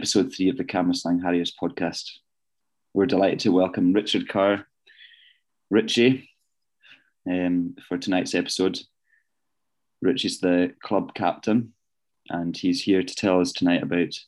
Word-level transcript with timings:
Episode 0.00 0.32
three 0.34 0.48
of 0.48 0.56
the 0.56 0.64
Cambuslang 0.64 1.22
Harriers 1.22 1.52
podcast. 1.62 2.10
We're 2.94 3.04
delighted 3.04 3.40
to 3.40 3.52
welcome 3.52 3.92
Richard 3.92 4.30
Carr, 4.30 4.66
Richie, 5.68 6.30
um, 7.30 7.76
for 7.86 7.98
tonight's 7.98 8.34
episode. 8.34 8.80
Richie's 10.00 10.40
the 10.40 10.72
club 10.82 11.12
captain, 11.12 11.74
and 12.30 12.56
he's 12.56 12.82
here 12.82 13.02
to 13.02 13.14
tell 13.14 13.42
us 13.42 13.52
tonight 13.52 13.82
about 13.82 14.18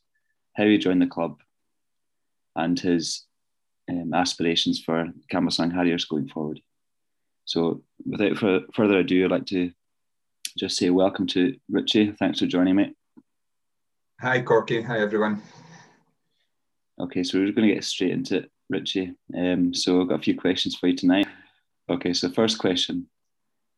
how 0.58 0.64
he 0.64 0.76
joined 0.76 1.00
the 1.00 1.06
club 1.06 1.40
and 2.54 2.78
his 2.78 3.24
um, 3.90 4.12
aspirations 4.12 4.78
for 4.78 5.10
Cambuslang 5.32 5.72
Harriers 5.72 6.04
going 6.04 6.28
forward. 6.28 6.60
So, 7.46 7.82
without 8.04 8.36
further 8.74 8.98
ado, 8.98 9.24
I'd 9.24 9.30
like 9.30 9.46
to 9.46 9.72
just 10.58 10.76
say 10.76 10.90
welcome 10.90 11.26
to 11.28 11.56
Richie. 11.70 12.12
Thanks 12.12 12.40
for 12.40 12.46
joining 12.46 12.76
me. 12.76 12.94
Hi, 14.20 14.42
Corky. 14.42 14.82
Hi, 14.82 15.00
everyone. 15.00 15.40
Okay, 17.00 17.22
so 17.22 17.38
we're 17.38 17.52
going 17.52 17.68
to 17.68 17.74
get 17.74 17.84
straight 17.84 18.12
into 18.12 18.38
it, 18.38 18.50
Richie. 18.68 19.14
Um, 19.36 19.74
so 19.74 20.00
I've 20.00 20.08
got 20.08 20.20
a 20.20 20.22
few 20.22 20.38
questions 20.38 20.76
for 20.76 20.88
you 20.88 20.96
tonight. 20.96 21.26
Okay, 21.88 22.12
so 22.12 22.30
first 22.30 22.58
question. 22.58 23.08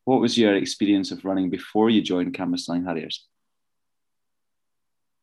What 0.04 0.20
was 0.20 0.36
your 0.36 0.54
experience 0.54 1.10
of 1.10 1.24
running 1.24 1.48
before 1.48 1.90
you 1.90 2.02
joined 2.02 2.34
Cambuslang 2.34 2.84
Harriers? 2.84 3.26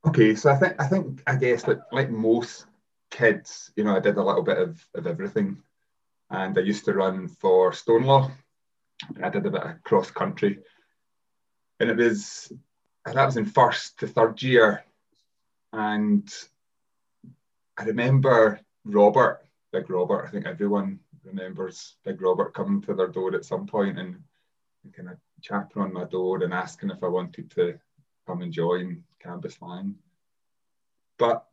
Okay, 0.07 0.33
so 0.33 0.49
I 0.49 0.55
think 0.55 0.81
I 0.81 0.87
think 0.87 1.21
I 1.27 1.35
guess 1.35 1.67
like 1.67 1.79
like 1.91 2.09
most 2.09 2.65
kids, 3.11 3.71
you 3.75 3.83
know, 3.83 3.95
I 3.95 3.99
did 3.99 4.17
a 4.17 4.23
little 4.23 4.41
bit 4.41 4.57
of, 4.57 4.83
of 4.95 5.05
everything. 5.05 5.61
And 6.31 6.57
I 6.57 6.61
used 6.61 6.85
to 6.85 6.93
run 6.93 7.27
for 7.27 7.71
Stonelaw. 7.71 8.31
I 9.21 9.29
did 9.29 9.45
a 9.45 9.51
bit 9.51 9.61
of 9.61 9.83
cross 9.83 10.09
country. 10.09 10.59
And 11.79 11.91
it 11.91 11.97
was 11.97 12.51
that 13.05 13.25
was 13.25 13.37
in 13.37 13.45
first 13.45 13.99
to 13.99 14.07
third 14.07 14.41
year 14.41 14.83
and 15.73 16.27
I 17.81 17.83
remember 17.85 18.59
Robert, 18.85 19.41
Big 19.73 19.89
Robert, 19.89 20.27
I 20.27 20.29
think 20.29 20.45
everyone 20.45 20.99
remembers 21.23 21.95
Big 22.05 22.21
Robert 22.21 22.53
coming 22.53 22.79
to 22.83 22.93
their 22.93 23.07
door 23.07 23.33
at 23.33 23.43
some 23.43 23.65
point 23.65 23.97
and 23.97 24.21
kind 24.95 25.09
of 25.09 25.17
chapping 25.41 25.81
on 25.81 25.91
my 25.91 26.03
door 26.03 26.43
and 26.43 26.53
asking 26.53 26.91
if 26.91 27.03
I 27.03 27.07
wanted 27.07 27.49
to 27.49 27.79
come 28.27 28.43
and 28.43 28.53
join 28.53 29.03
Cambuslang. 29.25 29.95
But 31.17 31.43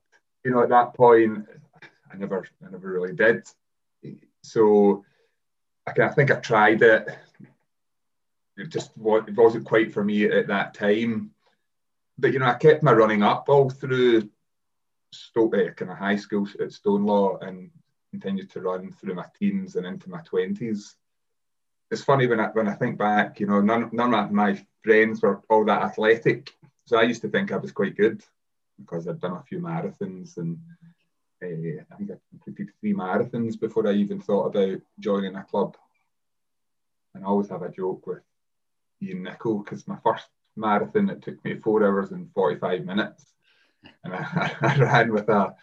you 0.44 0.50
know, 0.50 0.62
at 0.62 0.68
that 0.68 0.92
point, 0.92 1.46
I 2.12 2.16
never, 2.18 2.46
I 2.62 2.70
never 2.70 2.92
really 2.92 3.14
did. 3.14 3.48
So 4.42 5.06
I, 5.86 5.92
can, 5.92 6.10
I 6.10 6.12
think 6.12 6.30
I 6.30 6.40
tried 6.40 6.82
it. 6.82 7.08
It 8.58 8.68
just 8.68 8.90
it 8.98 9.34
wasn't 9.34 9.64
quite 9.64 9.94
for 9.94 10.04
me 10.04 10.24
at 10.26 10.48
that 10.48 10.74
time 10.74 11.30
but 12.18 12.32
you 12.32 12.40
know, 12.40 12.46
I 12.46 12.54
kept 12.54 12.82
my 12.82 12.92
running 12.92 13.22
up 13.22 13.48
all 13.48 13.70
through 13.70 14.28
Stoke, 15.12 15.54
uh, 15.56 15.70
kind 15.72 15.90
of 15.90 15.98
high 15.98 16.16
school 16.16 16.46
at 16.60 16.68
Stonelaw 16.68 17.42
and 17.42 17.70
continued 18.10 18.50
to 18.50 18.60
run 18.60 18.92
through 18.92 19.14
my 19.14 19.26
teens 19.38 19.76
and 19.76 19.86
into 19.86 20.10
my 20.10 20.20
twenties. 20.22 20.96
It's 21.90 22.04
funny 22.04 22.26
when 22.26 22.40
I 22.40 22.48
when 22.48 22.68
I 22.68 22.74
think 22.74 22.98
back, 22.98 23.40
you 23.40 23.46
know, 23.46 23.60
none 23.60 23.90
none 23.92 24.14
of 24.14 24.30
my 24.30 24.62
friends 24.82 25.22
were 25.22 25.42
all 25.48 25.64
that 25.64 25.82
athletic, 25.82 26.54
so 26.84 26.98
I 26.98 27.02
used 27.02 27.22
to 27.22 27.28
think 27.28 27.52
I 27.52 27.56
was 27.56 27.72
quite 27.72 27.96
good 27.96 28.22
because 28.78 29.08
I'd 29.08 29.20
done 29.20 29.32
a 29.32 29.42
few 29.42 29.60
marathons 29.60 30.36
and 30.36 30.58
uh, 31.42 31.46
I 31.46 31.96
think 31.96 32.10
I 32.10 32.14
completed 32.30 32.74
three 32.80 32.94
marathons 32.94 33.58
before 33.58 33.88
I 33.88 33.92
even 33.92 34.20
thought 34.20 34.54
about 34.54 34.80
joining 35.00 35.36
a 35.36 35.42
club. 35.44 35.76
And 37.14 37.24
I 37.24 37.26
always 37.26 37.48
have 37.48 37.62
a 37.62 37.70
joke 37.70 38.06
with 38.06 38.22
Ian 39.02 39.22
Nichol 39.22 39.60
because 39.60 39.88
my 39.88 39.96
first 40.04 40.28
marathon 40.56 41.10
it 41.10 41.22
took 41.22 41.42
me 41.44 41.56
four 41.56 41.84
hours 41.84 42.10
and 42.12 42.30
45 42.32 42.84
minutes 42.84 43.34
and 44.04 44.14
I, 44.14 44.56
I 44.60 44.76
ran 44.78 45.12
with 45.12 45.28
a, 45.28 45.54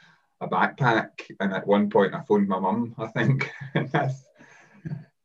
a 0.42 0.48
backpack 0.48 1.10
and 1.40 1.54
at 1.54 1.68
one 1.68 1.90
point 1.90 2.14
I 2.14 2.22
phoned 2.22 2.48
my 2.48 2.60
mum 2.60 2.96
I 2.98 3.08
think. 3.08 3.52
And 3.76 3.92
that's 3.92 4.24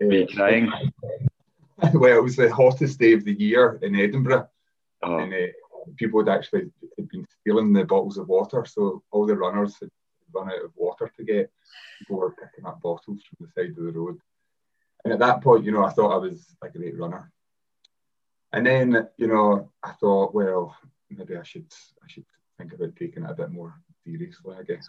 uh, 0.02 0.26
crying? 0.34 0.70
Well 1.94 2.18
it 2.18 2.22
was 2.22 2.36
the 2.36 2.52
hottest 2.52 2.98
day 2.98 3.14
of 3.14 3.24
the 3.24 3.32
year 3.32 3.78
in 3.82 3.96
Edinburgh. 3.96 4.48
Oh. 5.02 5.18
and 5.18 5.32
uh, 5.32 5.46
people 5.96 6.20
had 6.20 6.28
actually 6.28 6.70
had 6.98 7.08
been 7.08 7.26
stealing 7.40 7.72
the 7.72 7.84
bottles 7.84 8.18
of 8.18 8.28
water 8.28 8.66
so 8.66 9.02
all 9.10 9.26
the 9.26 9.34
runners 9.34 9.76
had 9.80 9.88
run 10.32 10.48
out 10.48 10.64
of 10.64 10.72
water 10.76 11.10
to 11.16 11.24
get. 11.24 11.50
People 11.98 12.18
were 12.18 12.32
picking 12.32 12.66
up 12.66 12.80
bottles 12.82 13.22
from 13.24 13.38
the 13.40 13.48
side 13.52 13.70
of 13.70 13.84
the 13.84 13.98
road. 13.98 14.18
And 15.04 15.12
at 15.14 15.20
that 15.20 15.42
point 15.42 15.64
you 15.64 15.72
know 15.72 15.84
I 15.84 15.90
thought 15.90 16.14
I 16.14 16.18
was 16.18 16.44
a 16.62 16.68
great 16.68 16.98
runner. 16.98 17.32
And 18.52 18.66
then, 18.66 19.08
you 19.16 19.28
know, 19.28 19.70
I 19.82 19.92
thought, 19.92 20.34
well, 20.34 20.76
maybe 21.08 21.36
I 21.36 21.42
should 21.42 21.66
I 22.02 22.06
should 22.08 22.24
think 22.60 22.72
about 22.74 22.96
taking 22.96 23.24
it 23.24 23.30
a 23.30 23.34
bit 23.34 23.50
more 23.50 23.74
seriously, 24.04 24.56
I 24.58 24.62
guess. 24.62 24.86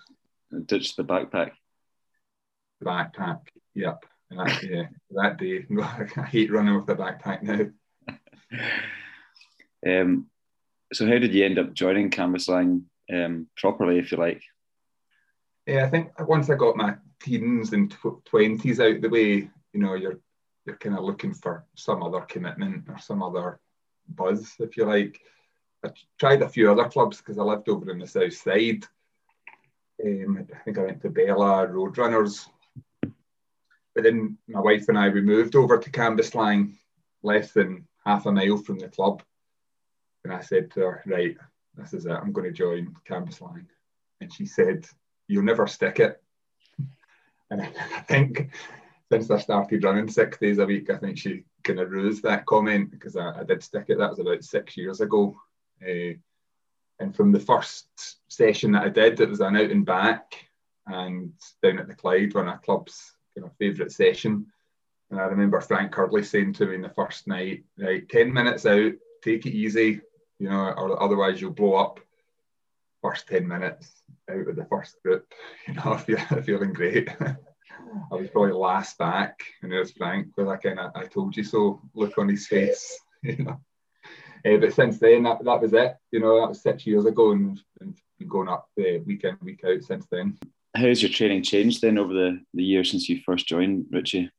And 0.52 0.68
ditch 0.68 0.96
the 0.96 1.04
backpack. 1.04 1.52
The 2.80 2.86
backpack, 2.86 3.40
yep. 3.74 4.04
And 4.30 4.40
that, 4.40 4.64
yeah, 4.64 4.84
that 5.12 5.38
day, 5.38 5.66
I 6.22 6.26
hate 6.26 6.52
running 6.52 6.76
with 6.76 6.86
the 6.86 6.96
backpack 6.96 7.44
now. 7.44 7.70
um, 10.02 10.28
so 10.94 11.06
how 11.08 11.18
did 11.18 11.34
you 11.34 11.46
end 11.46 11.60
up 11.60 11.74
joining 11.74 12.10
Cambuslang 12.10 12.84
um, 13.12 13.48
properly, 13.58 14.00
if 14.00 14.12
you 14.12 14.18
like? 14.18 14.42
Yeah, 15.66 15.86
I 15.86 15.90
think 15.90 16.12
once 16.28 16.50
I 16.50 16.56
got 16.56 16.76
my 16.76 16.96
teens 17.22 17.72
and 17.72 17.96
twenties 18.26 18.80
out 18.80 19.00
the 19.00 19.10
way, 19.10 19.50
you 19.74 19.80
know, 19.80 19.94
you're 19.94 20.20
you're 20.66 20.78
kind 20.78 20.98
of 20.98 21.04
looking 21.04 21.34
for 21.34 21.66
some 21.76 22.04
other 22.04 22.22
commitment 22.22 22.86
or 22.90 22.98
some 22.98 23.22
other 23.24 23.60
buzz, 24.10 24.54
if 24.60 24.76
you 24.76 24.86
like. 24.86 25.20
I 25.84 25.90
tried 26.20 26.42
a 26.42 26.50
few 26.50 26.72
other 26.72 26.88
clubs 26.90 27.18
because 27.18 27.38
I 27.38 27.44
lived 27.44 27.70
over 27.70 27.90
in 27.92 28.00
the 28.00 28.08
south 28.08 28.34
side. 28.34 28.86
Um, 30.04 30.48
I 30.54 30.58
think 30.64 30.78
I 30.78 30.84
went 30.84 31.02
to 31.02 31.10
Bella 31.10 31.68
Roadrunners. 31.68 32.48
But 33.94 34.04
then 34.04 34.38
my 34.48 34.60
wife 34.60 34.88
and 34.90 34.98
I, 34.98 35.10
we 35.10 35.22
moved 35.22 35.56
over 35.56 35.78
to 35.78 35.92
Cambuslang, 35.92 36.76
less 37.24 37.52
than 37.52 37.88
half 38.06 38.26
a 38.26 38.32
mile 38.32 38.58
from 38.58 38.80
the 38.80 38.88
club. 38.88 39.22
And 40.24 40.34
I 40.34 40.42
said 40.42 40.72
to 40.72 40.80
her, 40.82 41.04
right, 41.06 41.36
this 41.76 41.94
is 41.94 42.06
it, 42.06 42.12
I'm 42.12 42.32
going 42.32 42.48
to 42.48 42.54
join 42.54 42.96
Cambuslang. 43.08 43.66
And 44.22 44.32
she 44.32 44.46
said, 44.46 44.86
you'll 45.28 45.44
never 45.44 45.68
stick 45.68 46.00
it. 46.00 46.22
And 47.50 47.62
I 47.96 48.02
think 48.02 48.52
since 49.12 49.30
I 49.30 49.40
started 49.40 49.84
running 49.84 50.10
six 50.10 50.38
days 50.38 50.60
a 50.60 50.66
week, 50.66 50.90
I 50.90 50.98
think 50.98 51.18
she 51.18 51.44
kind 51.64 51.80
of 51.80 51.92
rose 51.92 52.22
that 52.22 52.46
comment 52.46 52.92
because 52.92 53.16
I, 53.16 53.40
I, 53.40 53.44
did 53.44 53.62
stick 53.62 53.86
it. 53.90 53.98
That 53.98 54.10
was 54.10 54.20
about 54.20 54.44
six 54.44 54.78
years 54.78 55.02
ago. 55.02 55.36
Uh, 55.82 56.14
and 57.00 57.16
from 57.16 57.32
the 57.32 57.40
first 57.40 57.88
session 58.28 58.74
that 58.74 58.84
I 58.84 58.90
did, 58.90 59.20
it 59.20 59.30
was 59.30 59.40
an 59.40 59.58
out 59.58 59.72
and 59.72 59.86
back 59.86 60.46
and 60.88 61.34
down 61.64 61.80
at 61.80 61.88
the 61.88 61.96
Clyde, 61.96 62.34
one 62.34 62.48
of 62.48 62.54
our 62.54 62.60
club's 62.60 63.14
you 63.36 63.42
know, 63.42 63.52
favourite 63.60 63.92
session. 63.92 64.46
And 65.10 65.20
I 65.20 65.24
remember 65.26 65.60
Frank 65.62 65.92
Curley 65.92 66.24
saying 66.24 66.54
to 66.54 66.68
me 66.68 66.76
in 66.76 66.82
the 66.82 66.90
first 66.90 67.28
night, 67.28 67.64
right, 67.78 68.08
10 68.08 68.32
minutes 68.32 68.66
out, 68.66 68.94
take 69.24 69.46
it 69.46 69.54
easy, 69.54 70.02
you 70.40 70.50
know, 70.50 70.74
or 70.78 71.02
otherwise 71.02 71.42
you'll 71.42 71.52
blow 71.52 71.76
up. 71.76 72.00
First 73.02 73.28
10 73.28 73.48
minutes 73.48 73.92
out 74.30 74.48
of 74.48 74.56
the 74.56 74.66
first 74.66 75.02
group, 75.04 75.26
you 75.68 75.74
know, 75.74 75.98
feeling 76.46 76.74
great. 76.74 77.10
I 78.12 78.16
was 78.16 78.30
probably 78.30 78.54
last 78.54 78.98
back, 78.98 79.42
and 79.62 79.72
there's 79.72 79.92
Frank 79.92 80.28
with 80.38 80.48
that 80.48 80.64
kind 80.64 80.80
of 80.80 80.92
"I 80.96 81.06
told 81.06 81.36
you 81.36 81.44
so" 81.44 81.82
look 81.94 82.18
on 82.18 82.30
his 82.30 82.48
face, 82.48 83.00
you 83.24 83.44
know. 83.44 83.60
Uh, 84.46 84.58
but 84.58 84.74
since 84.74 84.98
then, 85.00 85.24
that, 85.24 85.44
that 85.44 85.62
was 85.62 85.74
it. 85.74 85.96
You 86.12 86.20
know, 86.20 86.42
that 86.42 86.50
was 86.50 86.62
six 86.62 86.86
years 86.86 87.06
ago, 87.06 87.32
and, 87.32 87.62
and 87.80 87.98
been 88.18 88.28
going 88.28 88.50
up 88.50 88.68
the 88.76 88.98
uh, 88.98 89.00
week 89.06 89.24
in, 89.24 89.38
week 89.42 89.62
out 89.66 89.84
since 89.84 90.06
then. 90.12 90.38
How 90.76 90.84
has 90.84 91.02
your 91.02 91.12
training 91.12 91.44
changed 91.44 91.82
then 91.82 91.98
over 91.98 92.14
the, 92.14 92.40
the 92.54 92.64
year 92.64 92.84
since 92.84 93.10
you 93.10 93.20
first 93.26 93.48
joined, 93.48 93.86
Richie? 93.92 94.32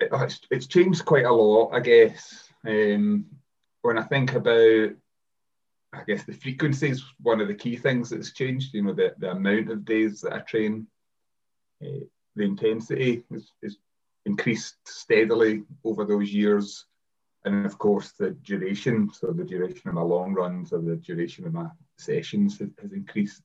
It, 0.00 0.08
it's, 0.12 0.40
it's 0.50 0.66
changed 0.66 1.04
quite 1.04 1.26
a 1.26 1.32
lot, 1.32 1.70
I 1.72 1.80
guess. 1.80 2.48
Um, 2.66 3.26
when 3.82 3.98
I 3.98 4.02
think 4.02 4.34
about 4.34 4.90
I 5.92 6.04
guess 6.06 6.24
the 6.24 6.32
frequency 6.32 6.90
is 6.90 7.04
one 7.20 7.40
of 7.40 7.48
the 7.48 7.54
key 7.54 7.76
things 7.76 8.10
that's 8.10 8.32
changed. 8.32 8.74
You 8.74 8.82
know, 8.82 8.92
the, 8.92 9.14
the 9.18 9.32
amount 9.32 9.70
of 9.70 9.84
days 9.84 10.20
that 10.20 10.32
I 10.32 10.38
train, 10.40 10.86
uh, 11.84 12.04
the 12.36 12.44
intensity 12.44 13.24
is, 13.30 13.52
is 13.62 13.78
increased 14.24 14.76
steadily 14.86 15.64
over 15.84 16.04
those 16.04 16.30
years. 16.30 16.86
And 17.44 17.64
of 17.64 17.78
course, 17.78 18.12
the 18.12 18.30
duration, 18.30 19.10
so 19.12 19.32
the 19.32 19.44
duration 19.44 19.88
of 19.88 19.94
my 19.94 20.02
long 20.02 20.34
runs 20.34 20.72
or 20.72 20.80
the 20.80 20.96
duration 20.96 21.46
of 21.46 21.54
my 21.54 21.68
sessions 21.98 22.58
has, 22.58 22.92
increased. 22.92 23.42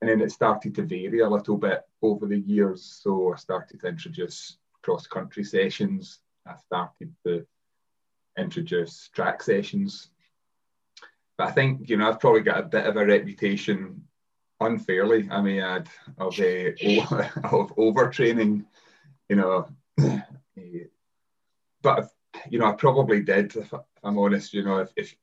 And 0.00 0.10
then 0.10 0.20
it 0.20 0.32
started 0.32 0.74
to 0.76 0.82
vary 0.82 1.20
a 1.20 1.28
little 1.28 1.56
bit 1.56 1.82
over 2.02 2.26
the 2.26 2.38
years. 2.38 3.00
So 3.02 3.32
I 3.32 3.36
started 3.36 3.80
to 3.80 3.88
introduce 3.88 4.58
cross 4.82 5.06
country 5.06 5.44
sessions. 5.44 6.20
I 6.46 6.56
started 6.56 7.14
to 7.26 7.46
introduce 8.36 9.08
track 9.08 9.42
sessions 9.42 10.10
but 11.36 11.48
I 11.48 11.50
think 11.50 11.88
you 11.88 11.96
know 11.96 12.08
I've 12.08 12.20
probably 12.20 12.42
got 12.42 12.60
a 12.60 12.64
bit 12.64 12.86
of 12.86 12.96
a 12.96 13.04
reputation 13.04 14.02
unfairly. 14.60 15.28
I 15.30 15.40
may 15.40 15.60
add 15.60 15.88
of 16.18 16.38
uh, 16.38 16.42
of 17.44 17.74
overtraining, 17.76 18.64
you 19.28 19.36
know. 19.36 19.68
but 21.82 22.10
you 22.48 22.58
know 22.58 22.66
I 22.66 22.72
probably 22.72 23.22
did. 23.22 23.54
If, 23.56 23.72
I, 23.72 23.80
am 24.04 24.18
honest, 24.18 24.52
you 24.52 24.64
know, 24.64 24.78
if 24.78 24.90
if 24.96 25.16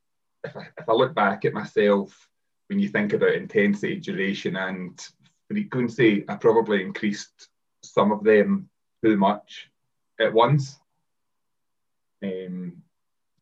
if 0.43 0.55
I, 0.55 0.67
if 0.77 0.89
I 0.89 0.93
look 0.93 1.13
back 1.13 1.45
at 1.45 1.53
myself 1.53 2.27
when 2.67 2.79
you 2.79 2.87
think 2.87 3.13
about 3.13 3.33
intensity, 3.33 3.97
duration, 3.97 4.55
and 4.55 4.99
frequency, 5.49 6.23
I 6.29 6.35
probably 6.35 6.81
increased 6.81 7.49
some 7.83 8.11
of 8.13 8.23
them 8.23 8.69
too 9.03 9.17
much 9.17 9.69
at 10.19 10.33
once. 10.33 10.79
Um, 12.23 12.81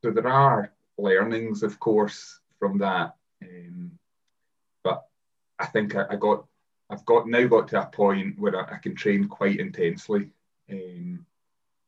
so 0.01 0.11
there 0.11 0.27
are 0.27 0.73
learnings, 0.97 1.63
of 1.63 1.79
course, 1.79 2.39
from 2.57 2.79
that. 2.79 3.15
Um, 3.43 3.91
but 4.83 5.05
I 5.59 5.67
think 5.67 5.95
I, 5.95 6.05
I, 6.09 6.15
got, 6.15 6.45
I've 6.89 7.05
got 7.05 7.27
now 7.27 7.45
got 7.47 7.67
to 7.69 7.81
a 7.81 7.85
point 7.85 8.39
where 8.39 8.55
I, 8.57 8.75
I 8.75 8.77
can 8.77 8.95
train 8.95 9.27
quite 9.27 9.59
intensely, 9.59 10.29
um, 10.71 11.25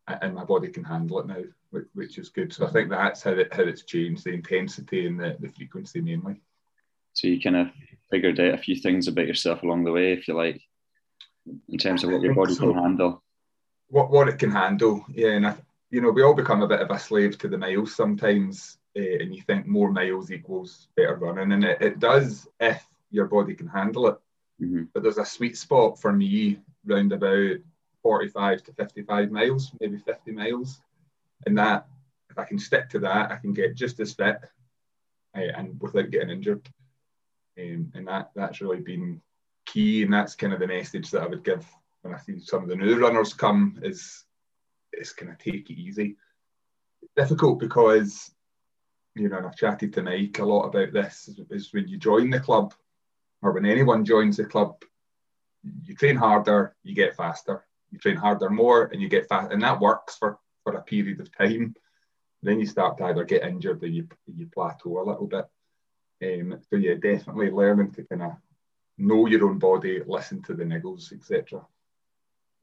and 0.07 0.35
my 0.35 0.43
body 0.43 0.67
can 0.69 0.83
handle 0.83 1.19
it 1.19 1.27
now, 1.27 1.43
which, 1.69 1.85
which, 1.93 2.17
is 2.17 2.29
good. 2.29 2.53
So 2.53 2.65
I 2.65 2.69
think 2.69 2.89
that's 2.89 3.23
how 3.23 3.31
it 3.31 3.53
how 3.53 3.63
it's 3.63 3.83
changed 3.83 4.23
the 4.23 4.31
intensity 4.31 5.07
and 5.07 5.19
the, 5.19 5.37
the 5.39 5.49
frequency 5.49 6.01
mainly. 6.01 6.41
So 7.13 7.27
you 7.27 7.41
kind 7.41 7.55
of 7.55 7.67
figured 8.09 8.39
out 8.39 8.53
a 8.53 8.57
few 8.57 8.75
things 8.75 9.07
about 9.07 9.27
yourself 9.27 9.63
along 9.63 9.83
the 9.83 9.91
way, 9.91 10.13
if 10.13 10.27
you 10.27 10.33
like, 10.33 10.61
in 11.69 11.77
terms 11.77 12.03
of 12.03 12.11
what 12.11 12.21
your 12.21 12.33
body 12.33 12.53
so. 12.53 12.71
can 12.71 12.81
handle. 12.81 13.23
What 13.89 14.09
what 14.09 14.29
it 14.29 14.39
can 14.39 14.51
handle, 14.51 15.05
yeah, 15.13 15.31
and 15.31 15.47
I, 15.47 15.55
you 15.89 16.01
know 16.01 16.11
we 16.11 16.23
all 16.23 16.33
become 16.33 16.61
a 16.61 16.67
bit 16.67 16.81
of 16.81 16.89
a 16.89 16.99
slave 16.99 17.37
to 17.39 17.47
the 17.47 17.57
miles 17.57 17.95
sometimes, 17.95 18.77
uh, 18.97 19.01
and 19.01 19.35
you 19.35 19.41
think 19.41 19.67
more 19.67 19.91
miles 19.91 20.31
equals 20.31 20.87
better 20.95 21.15
running, 21.15 21.51
and 21.51 21.63
it, 21.63 21.81
it 21.81 21.99
does 21.99 22.47
if 22.59 22.85
your 23.11 23.25
body 23.25 23.53
can 23.53 23.67
handle 23.67 24.07
it. 24.07 24.17
Mm-hmm. 24.61 24.83
But 24.93 25.03
there's 25.03 25.17
a 25.17 25.25
sweet 25.25 25.57
spot 25.57 25.99
for 25.99 26.13
me 26.13 26.59
round 26.85 27.11
about 27.11 27.57
45 28.03 28.63
to 28.63 28.73
55 28.73 29.31
miles, 29.31 29.71
maybe 29.79 29.97
50 29.97 30.31
miles, 30.31 30.81
and 31.45 31.57
that 31.57 31.87
if 32.29 32.37
I 32.37 32.45
can 32.45 32.59
stick 32.59 32.89
to 32.89 32.99
that, 32.99 33.31
I 33.31 33.37
can 33.37 33.53
get 33.53 33.75
just 33.75 33.99
as 33.99 34.13
fit 34.13 34.37
uh, 35.35 35.39
and 35.57 35.79
without 35.81 36.09
getting 36.09 36.29
injured. 36.29 36.67
Um, 37.59 37.91
and 37.93 38.07
that 38.07 38.31
that's 38.35 38.61
really 38.61 38.79
been 38.79 39.21
key, 39.65 40.03
and 40.03 40.13
that's 40.13 40.35
kind 40.35 40.53
of 40.53 40.59
the 40.59 40.67
message 40.67 41.11
that 41.11 41.23
I 41.23 41.27
would 41.27 41.43
give 41.43 41.65
when 42.01 42.13
I 42.13 42.17
see 42.17 42.39
some 42.39 42.63
of 42.63 42.69
the 42.69 42.75
new 42.75 42.97
runners 42.97 43.33
come 43.33 43.79
is 43.83 44.23
is 44.93 45.11
kind 45.11 45.31
of 45.31 45.37
take 45.37 45.69
it 45.69 45.73
easy. 45.73 46.17
It's 47.01 47.11
difficult 47.15 47.59
because 47.59 48.31
you 49.15 49.29
know, 49.29 49.37
and 49.37 49.47
I've 49.47 49.55
chatted 49.55 49.93
to 49.93 50.03
Mike 50.03 50.39
a 50.39 50.45
lot 50.45 50.63
about 50.63 50.93
this, 50.93 51.27
is, 51.27 51.39
is 51.49 51.73
when 51.73 51.87
you 51.87 51.97
join 51.97 52.29
the 52.29 52.39
club 52.39 52.73
or 53.41 53.51
when 53.51 53.65
anyone 53.65 54.05
joins 54.05 54.37
the 54.37 54.45
club, 54.45 54.83
you 55.83 55.95
train 55.95 56.15
harder, 56.15 56.75
you 56.83 56.95
get 56.95 57.15
faster. 57.15 57.65
You 57.91 57.99
train 57.99 58.15
harder 58.15 58.49
more 58.49 58.85
and 58.85 59.01
you 59.01 59.09
get 59.09 59.27
fast, 59.27 59.51
and 59.51 59.61
that 59.63 59.79
works 59.79 60.17
for, 60.17 60.39
for 60.63 60.73
a 60.73 60.81
period 60.81 61.19
of 61.19 61.35
time. 61.35 61.75
Then 62.41 62.59
you 62.59 62.65
start 62.65 62.97
to 62.97 63.05
either 63.05 63.23
get 63.23 63.43
injured 63.43 63.83
or 63.83 63.87
you, 63.87 64.07
you 64.25 64.47
plateau 64.47 64.99
a 64.99 65.09
little 65.09 65.27
bit. 65.27 65.45
Um, 66.23 66.59
so 66.69 66.75
yeah, 66.75 66.95
definitely 66.95 67.49
learning 67.49 67.91
to 67.91 68.03
kind 68.03 68.23
of 68.23 68.31
know 68.97 69.27
your 69.27 69.47
own 69.47 69.59
body, 69.59 70.01
listen 70.05 70.41
to 70.43 70.53
the 70.53 70.63
niggles, 70.63 71.11
etc. 71.11 71.65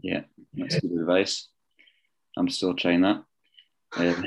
Yeah, 0.00 0.22
that's 0.54 0.80
good 0.80 0.92
advice. 0.92 1.48
I'm 2.36 2.48
still 2.48 2.74
trying 2.74 3.02
that. 3.02 3.24
Um, 3.96 4.24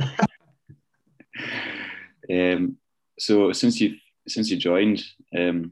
um, 2.31 2.77
so 3.18 3.51
since 3.53 3.80
you 3.80 3.95
since 4.27 4.50
you 4.50 4.57
joined, 4.57 5.03
um, 5.38 5.71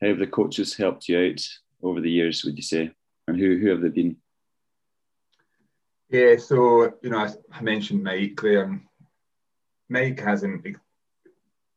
how 0.00 0.08
have 0.08 0.18
the 0.18 0.26
coaches 0.26 0.76
helped 0.76 1.08
you 1.08 1.18
out 1.18 1.40
over 1.82 2.00
the 2.00 2.10
years? 2.10 2.44
Would 2.44 2.56
you 2.56 2.62
say, 2.62 2.90
and 3.26 3.38
who 3.38 3.58
who 3.58 3.68
have 3.70 3.80
they 3.80 3.88
been? 3.88 4.16
Yeah, 6.08 6.36
so 6.36 6.94
you 7.02 7.10
know, 7.10 7.28
I 7.52 7.62
mentioned 7.62 8.02
Mike 8.02 8.38
there. 8.40 8.80
Mike 9.88 10.20
hasn't 10.20 10.64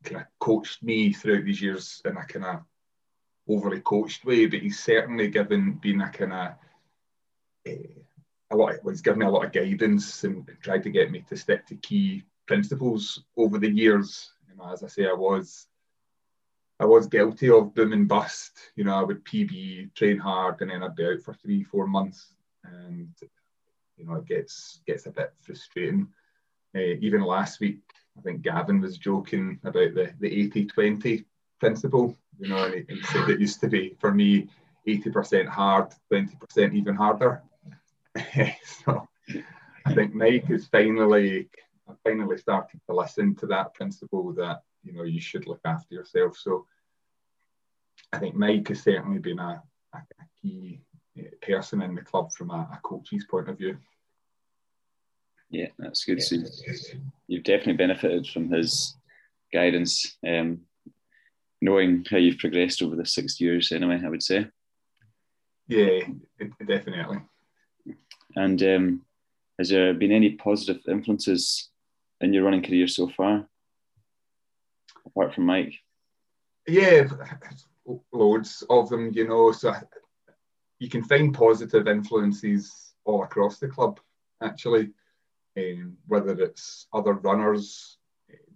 kind 0.04 0.22
of 0.22 0.28
coached 0.40 0.84
me 0.84 1.14
throughout 1.14 1.46
these 1.46 1.62
years 1.62 2.02
in 2.06 2.18
a 2.18 2.26
kind 2.26 2.46
of 2.46 2.60
overly 3.48 3.82
coached 3.82 4.26
way, 4.26 4.46
but 4.46 4.60
he's 4.60 4.80
certainly 4.80 5.28
given 5.28 5.74
been 5.74 6.02
a 6.02 6.10
kind 6.10 6.34
of 6.34 6.48
uh, 7.68 7.72
a 8.52 8.56
lot. 8.56 8.76
Of, 8.76 8.80
well, 8.84 8.94
he's 8.94 9.02
given 9.02 9.20
me 9.20 9.26
a 9.26 9.30
lot 9.30 9.46
of 9.46 9.52
guidance 9.52 10.24
and 10.24 10.48
tried 10.62 10.84
to 10.84 10.90
get 10.90 11.12
me 11.12 11.24
to 11.30 11.36
stick 11.36 11.66
to 11.68 11.76
key 11.76 12.24
principles 12.48 13.24
over 13.38 13.58
the 13.58 13.70
years. 13.70 14.32
You 14.50 14.58
know, 14.58 14.72
as 14.72 14.84
I 14.84 14.88
say, 14.88 15.08
I 15.08 15.14
was 15.14 15.68
I 16.80 16.86
was 16.86 17.08
guilty 17.08 17.50
of 17.50 17.74
boom 17.74 17.94
and 17.94 18.08
bust. 18.08 18.58
You 18.76 18.86
know, 18.86 18.96
I 18.96 19.04
would 19.04 19.26
PB, 19.26 19.94
train 19.96 20.18
hard, 20.18 20.62
and 20.62 20.72
then 20.72 20.84
I'd 20.84 20.96
be 20.96 21.06
out 21.06 21.22
for 21.22 21.34
three, 21.34 21.64
four 21.64 21.88
months, 21.88 22.34
and 22.64 23.10
you 23.98 24.06
know, 24.06 24.16
it 24.16 24.26
gets 24.26 24.82
gets 24.88 25.06
a 25.06 25.12
bit 25.12 25.34
frustrating. 25.42 26.08
Uh, 26.76 26.96
even 27.02 27.22
last 27.22 27.60
week, 27.60 27.80
I 28.18 28.22
think 28.22 28.42
Gavin 28.42 28.80
was 28.80 28.98
joking 28.98 29.60
about 29.64 29.94
the, 29.96 30.14
the 30.20 30.50
80-20 30.50 31.26
principle, 31.60 32.16
you 32.40 32.48
know, 32.48 32.66
and 32.66 32.86
he, 32.88 32.96
he, 32.96 33.02
said 33.04 33.30
it 33.30 33.40
used 33.40 33.60
to 33.62 33.68
be, 33.68 33.96
for 34.00 34.14
me, 34.14 34.48
80% 34.88 35.48
hard, 35.48 35.88
20% 36.12 36.74
even 36.74 36.96
harder. 36.96 37.42
so 38.86 39.08
I 39.86 39.94
think 39.94 40.14
Mike 40.14 40.50
is 40.50 40.68
finally, 40.68 41.50
finally 42.04 42.38
starting 42.38 42.80
to 42.88 42.96
listen 42.96 43.36
to 43.36 43.48
that 43.48 43.74
principle 43.74 44.32
that, 44.34 44.62
you 44.84 44.94
know, 44.94 45.04
you 45.04 45.22
should 45.22 45.48
look 45.48 45.62
after 45.66 45.94
yourself. 45.94 46.38
So 46.38 46.66
I 48.14 48.20
think 48.20 48.36
Mike 48.36 48.68
has 48.70 48.84
certainly 48.84 49.20
been 49.20 49.40
a, 49.40 49.62
a, 49.94 49.98
a 49.98 50.26
key 50.42 50.82
eh, 51.18 51.24
person 51.42 51.82
in 51.82 51.96
the 51.96 52.02
club 52.02 52.32
from 52.32 52.52
a, 52.52 52.70
a 52.74 52.80
coach's 52.84 53.26
point 53.26 53.50
of 53.50 53.58
view. 53.58 53.78
Yeah, 55.50 55.68
that's 55.78 56.06
good. 56.06 56.22
So 56.22 56.38
you've 57.28 57.44
definitely 57.44 57.74
benefited 57.74 58.28
from 58.28 58.52
his 58.52 58.96
guidance, 59.52 60.18
um, 60.28 60.62
knowing 61.62 62.06
how 62.10 62.18
you've 62.18 62.38
progressed 62.38 62.84
over 62.84 62.96
the 62.96 63.06
six 63.06 63.42
years. 63.42 63.72
Anyway, 63.72 64.00
I 64.04 64.10
would 64.10 64.24
say. 64.24 64.48
Yeah, 65.68 66.02
definitely. 66.68 67.20
And 68.36 68.62
um, 68.62 69.02
has 69.58 69.70
there 69.70 69.94
been 69.94 70.12
any 70.12 70.32
positive 70.32 70.82
influences 70.88 71.70
in 72.22 72.34
your 72.34 72.44
running 72.44 72.64
career 72.64 72.88
so 72.88 73.08
far, 73.08 73.48
apart 75.10 75.34
from 75.34 75.46
Mike? 75.46 75.74
Yeah, 76.68 77.08
loads 78.12 78.64
of 78.70 78.90
them. 78.90 79.12
You 79.14 79.28
know, 79.28 79.52
so 79.52 79.74
you 80.80 80.90
can 80.90 81.04
find 81.04 81.34
positive 81.34 81.88
influences 81.88 82.94
all 83.06 83.24
across 83.24 83.60
the 83.60 83.68
club. 83.68 84.00
Actually, 84.42 84.92
um, 85.58 85.98
whether 86.08 86.40
it's 86.42 86.88
other 86.94 87.14
runners, 87.14 87.98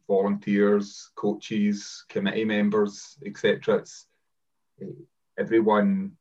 volunteers, 0.07 1.12
coaches, 1.15 2.05
committee 2.10 2.45
members, 2.45 3.17
etc. 3.25 3.77
It's 3.77 4.07
uh, 4.81 4.88
everyone 5.38 6.13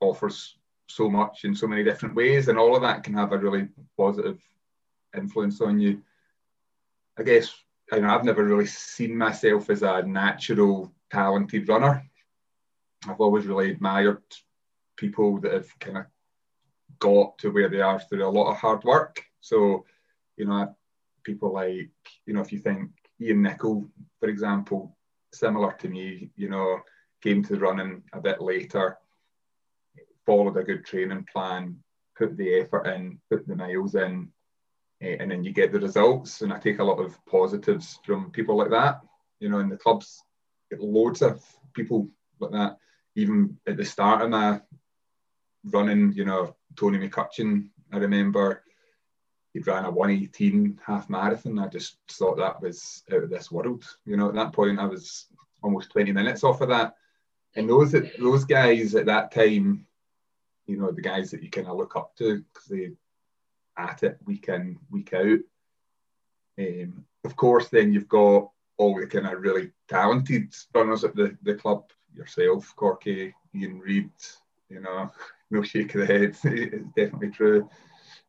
offers 0.00 0.58
so 0.88 1.08
much 1.08 1.44
in 1.44 1.54
so 1.54 1.66
many 1.66 1.82
different 1.82 2.14
ways, 2.14 2.48
and 2.48 2.58
all 2.58 2.76
of 2.76 2.82
that 2.82 3.02
can 3.04 3.14
have 3.14 3.32
a 3.32 3.38
really 3.38 3.68
positive 3.96 4.40
influence 5.16 5.60
on 5.60 5.80
you. 5.80 6.02
I 7.18 7.22
guess 7.22 7.52
I 7.92 7.98
know, 7.98 8.08
I've 8.08 8.24
never 8.24 8.42
really 8.42 8.66
seen 8.66 9.18
myself 9.18 9.68
as 9.68 9.82
a 9.82 10.02
natural 10.02 10.90
talented 11.10 11.68
runner. 11.68 12.02
I've 13.06 13.20
always 13.20 13.44
really 13.44 13.70
admired 13.70 14.22
people 14.96 15.38
that 15.40 15.52
have 15.52 15.78
kind 15.78 15.98
of 15.98 16.06
got 16.98 17.36
to 17.38 17.50
where 17.50 17.68
they 17.68 17.82
are 17.82 18.00
through 18.00 18.26
a 18.26 18.30
lot 18.30 18.50
of 18.50 18.56
hard 18.56 18.82
work. 18.84 19.22
So 19.42 19.84
you 20.38 20.46
know, 20.46 20.74
people 21.22 21.52
like, 21.52 21.90
you 22.24 22.32
know, 22.32 22.40
if 22.40 22.50
you 22.50 22.60
think 22.60 22.90
Ian 23.20 23.42
Nicol, 23.42 23.86
for 24.18 24.30
example, 24.30 24.96
similar 25.32 25.72
to 25.72 25.88
me, 25.88 26.30
you 26.34 26.48
know, 26.48 26.80
came 27.22 27.44
to 27.44 27.58
running 27.58 28.02
a 28.14 28.20
bit 28.22 28.40
later, 28.40 28.96
followed 30.24 30.56
a 30.56 30.64
good 30.64 30.86
training 30.86 31.26
plan, 31.30 31.76
put 32.16 32.38
the 32.38 32.54
effort 32.54 32.86
in, 32.86 33.18
put 33.30 33.46
the 33.46 33.54
miles 33.54 33.94
in, 33.96 34.32
Eh, 35.02 35.16
and 35.18 35.30
then 35.30 35.42
you 35.42 35.52
get 35.52 35.72
the 35.72 35.80
results. 35.80 36.42
And 36.42 36.52
I 36.52 36.58
take 36.58 36.78
a 36.78 36.84
lot 36.84 37.00
of 37.00 37.18
positives 37.26 37.98
from 38.04 38.30
people 38.30 38.56
like 38.56 38.70
that. 38.70 39.00
You 39.40 39.48
know, 39.48 39.58
in 39.58 39.68
the 39.68 39.76
clubs, 39.76 40.22
get 40.70 40.80
loads 40.80 41.22
of 41.22 41.44
people 41.74 42.08
like 42.38 42.52
that. 42.52 42.78
Even 43.16 43.58
at 43.66 43.76
the 43.76 43.84
start 43.84 44.22
of 44.22 44.30
my 44.30 44.60
running, 45.64 46.12
you 46.12 46.24
know, 46.24 46.56
Tony 46.76 46.98
McCutcheon, 46.98 47.68
I 47.92 47.98
remember 47.98 48.62
he'd 49.52 49.66
ran 49.66 49.84
a 49.84 49.90
118 49.90 50.80
half 50.86 51.10
marathon. 51.10 51.58
I 51.58 51.66
just 51.66 51.96
thought 52.10 52.38
that 52.38 52.62
was 52.62 53.02
out 53.12 53.24
of 53.24 53.30
this 53.30 53.50
world. 53.50 53.84
You 54.06 54.16
know, 54.16 54.28
at 54.28 54.34
that 54.34 54.52
point, 54.52 54.78
I 54.78 54.86
was 54.86 55.26
almost 55.62 55.90
20 55.90 56.12
minutes 56.12 56.44
off 56.44 56.60
of 56.60 56.68
that. 56.68 56.94
And 57.54 57.68
those 57.68 57.94
those 58.18 58.44
guys 58.44 58.94
at 58.94 59.06
that 59.06 59.32
time, 59.32 59.86
you 60.66 60.78
know, 60.78 60.90
the 60.90 61.02
guys 61.02 61.32
that 61.32 61.42
you 61.42 61.50
kind 61.50 61.66
of 61.66 61.76
look 61.76 61.96
up 61.96 62.16
to 62.16 62.42
because 62.52 62.68
they 62.68 62.92
at 63.76 64.02
it 64.02 64.18
week 64.24 64.48
in 64.48 64.78
week 64.90 65.12
out. 65.14 65.38
Um, 66.58 67.04
of 67.24 67.36
course, 67.36 67.68
then 67.68 67.92
you've 67.92 68.08
got 68.08 68.50
all 68.76 68.98
the 68.98 69.06
kind 69.06 69.26
of 69.26 69.40
really 69.40 69.70
talented 69.88 70.54
runners 70.74 71.04
at 71.04 71.14
the, 71.14 71.36
the 71.42 71.54
club. 71.54 71.84
Yourself, 72.14 72.74
Corky, 72.76 73.34
Ian 73.54 73.78
Reid. 73.78 74.10
You 74.68 74.80
know, 74.80 75.10
no 75.50 75.62
shake 75.62 75.94
of 75.94 76.02
the 76.02 76.06
head. 76.06 76.36
it's 76.44 76.88
definitely 76.94 77.30
true 77.30 77.68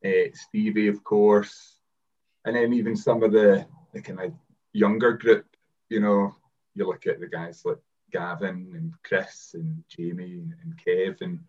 uh, 0.05 0.29
Stevie, 0.33 0.87
of 0.87 1.03
course, 1.03 1.77
and 2.45 2.55
then 2.55 2.73
even 2.73 2.95
some 2.95 3.23
of 3.23 3.31
the, 3.31 3.65
the 3.93 4.01
kind 4.01 4.19
of 4.19 4.33
younger 4.73 5.13
group, 5.13 5.45
you 5.89 5.99
know, 5.99 6.35
you 6.75 6.85
look 6.85 7.07
at 7.07 7.19
the 7.19 7.27
guys 7.27 7.63
like 7.63 7.77
Gavin 8.11 8.73
and 8.75 8.93
Chris 9.03 9.51
and 9.53 9.83
Jamie 9.87 10.43
and 10.61 10.73
Kev 10.85 11.21
and 11.21 11.39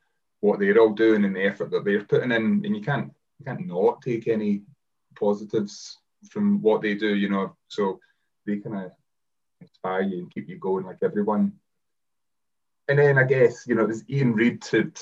what 0.41 0.61
they're 0.61 0.79
all 0.79 0.93
doing 0.93 1.25
and 1.25 1.35
the 1.35 1.45
effort 1.45 1.71
that 1.71 1.85
they're 1.85 2.05
putting 2.05 2.33
in, 2.33 2.63
and 2.65 2.77
you 2.77 2.83
can't 2.83 3.13
you 3.39 3.45
can't 3.47 3.67
not 3.67 4.03
take 4.03 4.29
any 4.29 4.63
positives 5.17 5.99
from 6.31 6.61
what 6.63 6.83
they 6.83 6.95
do, 6.95 7.15
you 7.15 7.29
know. 7.29 7.57
So 7.69 8.01
they 8.47 8.59
kind 8.59 8.87
of 8.87 8.93
inspire 9.61 10.03
you 10.03 10.19
and 10.19 10.35
keep 10.35 10.49
you 10.49 10.59
going, 10.59 10.85
like 10.85 10.99
everyone. 11.03 11.53
And 12.89 12.99
then 12.99 13.19
I 13.19 13.25
guess 13.25 13.67
you 13.67 13.75
know, 13.75 13.87
there's 13.87 14.09
Ian 14.09 14.35
Reid 14.35 14.65
had 14.67 14.99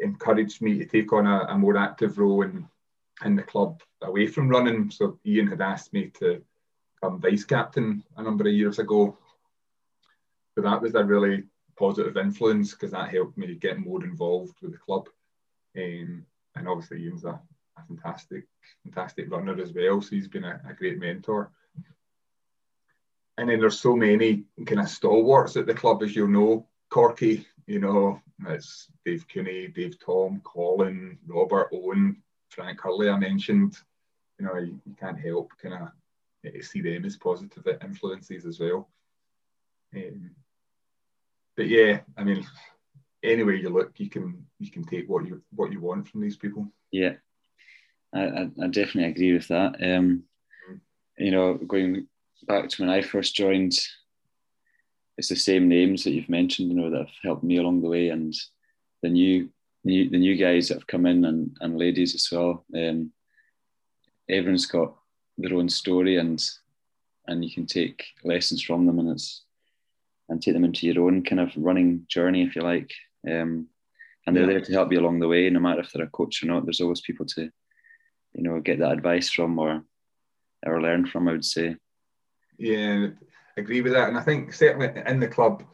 encouraged 0.00 0.60
me 0.60 0.78
to 0.78 0.84
take 0.84 1.12
on 1.12 1.26
a, 1.26 1.46
a 1.48 1.58
more 1.58 1.76
active 1.76 2.18
role 2.18 2.42
in 2.42 2.68
in 3.24 3.36
the 3.36 3.42
club 3.42 3.80
away 4.02 4.26
from 4.26 4.48
running. 4.48 4.90
So 4.90 5.18
Ian 5.24 5.46
had 5.46 5.60
asked 5.60 5.92
me 5.92 6.10
to 6.18 6.42
become 6.94 7.20
vice 7.20 7.44
captain 7.44 8.02
a 8.16 8.22
number 8.22 8.46
of 8.46 8.54
years 8.54 8.78
ago. 8.78 9.16
So 10.54 10.62
that 10.62 10.82
was 10.82 10.94
a 10.94 11.04
really 11.04 11.44
positive 11.78 12.16
influence 12.16 12.72
because 12.72 12.90
that 12.92 13.10
helped 13.10 13.38
me 13.38 13.54
get 13.54 13.78
more 13.78 14.04
involved 14.04 14.56
with 14.60 14.72
the 14.72 14.78
club. 14.78 15.08
Um, 15.76 16.26
and 16.54 16.68
obviously 16.68 17.04
Ian's 17.04 17.24
a, 17.24 17.40
a, 17.78 17.82
fantastic, 17.88 18.44
fantastic 18.84 19.30
runner 19.30 19.60
as 19.60 19.72
well. 19.72 20.00
So 20.00 20.10
he's 20.10 20.28
been 20.28 20.44
a, 20.44 20.60
a 20.68 20.74
great 20.74 20.98
mentor. 20.98 21.50
And 23.38 23.48
then 23.48 23.60
there's 23.60 23.80
so 23.80 23.96
many 23.96 24.44
kind 24.66 24.80
of 24.80 24.88
stalwarts 24.88 25.56
at 25.56 25.66
the 25.66 25.74
club, 25.74 26.02
as 26.02 26.14
you'll 26.14 26.28
know. 26.28 26.66
Corky, 26.90 27.46
you 27.66 27.80
know, 27.80 28.20
it's 28.46 28.88
Dave 29.04 29.26
Cooney, 29.32 29.68
Dave 29.68 29.98
Tom, 29.98 30.42
Colin, 30.44 31.18
Robert, 31.26 31.70
Owen, 31.72 32.22
Frank 32.50 32.80
Hurley 32.80 33.08
I 33.08 33.18
mentioned. 33.18 33.78
You 34.38 34.46
know, 34.46 34.58
you, 34.58 34.78
you 34.84 34.94
can't 35.00 35.18
help 35.18 35.52
kind 35.60 35.74
of 35.74 36.64
see 36.64 36.82
them 36.82 37.04
as 37.06 37.16
positive 37.16 37.66
influences 37.82 38.44
as 38.44 38.60
well. 38.60 38.90
Um, 39.94 40.30
but 41.56 41.68
yeah, 41.68 42.00
I 42.16 42.24
mean, 42.24 42.46
anywhere 43.22 43.54
you 43.54 43.68
look, 43.68 43.92
you 43.96 44.10
can 44.10 44.44
you 44.58 44.70
can 44.70 44.84
take 44.84 45.08
what 45.08 45.26
you 45.26 45.42
what 45.54 45.72
you 45.72 45.80
want 45.80 46.08
from 46.08 46.20
these 46.20 46.36
people. 46.36 46.66
Yeah, 46.90 47.14
I, 48.14 48.20
I, 48.22 48.50
I 48.62 48.66
definitely 48.66 49.04
agree 49.04 49.32
with 49.32 49.48
that. 49.48 49.74
Um, 49.82 50.24
mm. 50.70 50.80
You 51.18 51.30
know, 51.30 51.54
going 51.54 52.06
back 52.46 52.68
to 52.68 52.82
when 52.82 52.90
I 52.90 53.02
first 53.02 53.34
joined, 53.34 53.78
it's 55.16 55.28
the 55.28 55.36
same 55.36 55.68
names 55.68 56.04
that 56.04 56.12
you've 56.12 56.28
mentioned. 56.28 56.68
You 56.68 56.76
know, 56.76 56.90
that 56.90 56.98
have 56.98 57.16
helped 57.22 57.44
me 57.44 57.58
along 57.58 57.82
the 57.82 57.88
way, 57.88 58.08
and 58.08 58.34
the 59.02 59.08
new 59.08 59.48
new 59.84 60.10
the 60.10 60.18
new 60.18 60.36
guys 60.36 60.68
that 60.68 60.74
have 60.74 60.86
come 60.86 61.06
in 61.06 61.24
and 61.24 61.56
and 61.60 61.78
ladies 61.78 62.14
as 62.14 62.28
well. 62.30 62.64
Um, 62.76 63.12
everyone's 64.28 64.66
got 64.66 64.94
their 65.38 65.54
own 65.54 65.68
story, 65.68 66.16
and 66.16 66.42
and 67.26 67.44
you 67.44 67.52
can 67.52 67.66
take 67.66 68.04
lessons 68.24 68.62
from 68.62 68.86
them, 68.86 68.98
and 68.98 69.10
it's 69.10 69.44
and 70.28 70.40
take 70.40 70.54
them 70.54 70.64
into 70.64 70.86
your 70.86 71.04
own 71.06 71.22
kind 71.22 71.40
of 71.40 71.52
running 71.56 72.06
journey, 72.08 72.42
if 72.42 72.56
you 72.56 72.62
like. 72.62 72.90
Um, 73.28 73.68
and 74.26 74.36
they're 74.36 74.44
yeah. 74.44 74.58
there 74.58 74.60
to 74.60 74.72
help 74.72 74.92
you 74.92 75.00
along 75.00 75.20
the 75.20 75.28
way, 75.28 75.50
no 75.50 75.60
matter 75.60 75.80
if 75.80 75.92
they're 75.92 76.04
a 76.04 76.10
coach 76.10 76.42
or 76.42 76.46
not. 76.46 76.64
There's 76.64 76.80
always 76.80 77.00
people 77.00 77.26
to, 77.26 77.50
you 78.34 78.42
know, 78.42 78.60
get 78.60 78.78
that 78.78 78.92
advice 78.92 79.30
from 79.30 79.58
or 79.58 79.82
or 80.64 80.80
learn 80.80 81.06
from. 81.06 81.28
I 81.28 81.32
would 81.32 81.44
say. 81.44 81.76
Yeah, 82.58 83.08
I 83.56 83.60
agree 83.60 83.80
with 83.80 83.92
that, 83.92 84.08
and 84.08 84.18
I 84.18 84.22
think 84.22 84.52
certainly 84.52 84.90
in 85.06 85.18
the 85.18 85.28
club, 85.28 85.64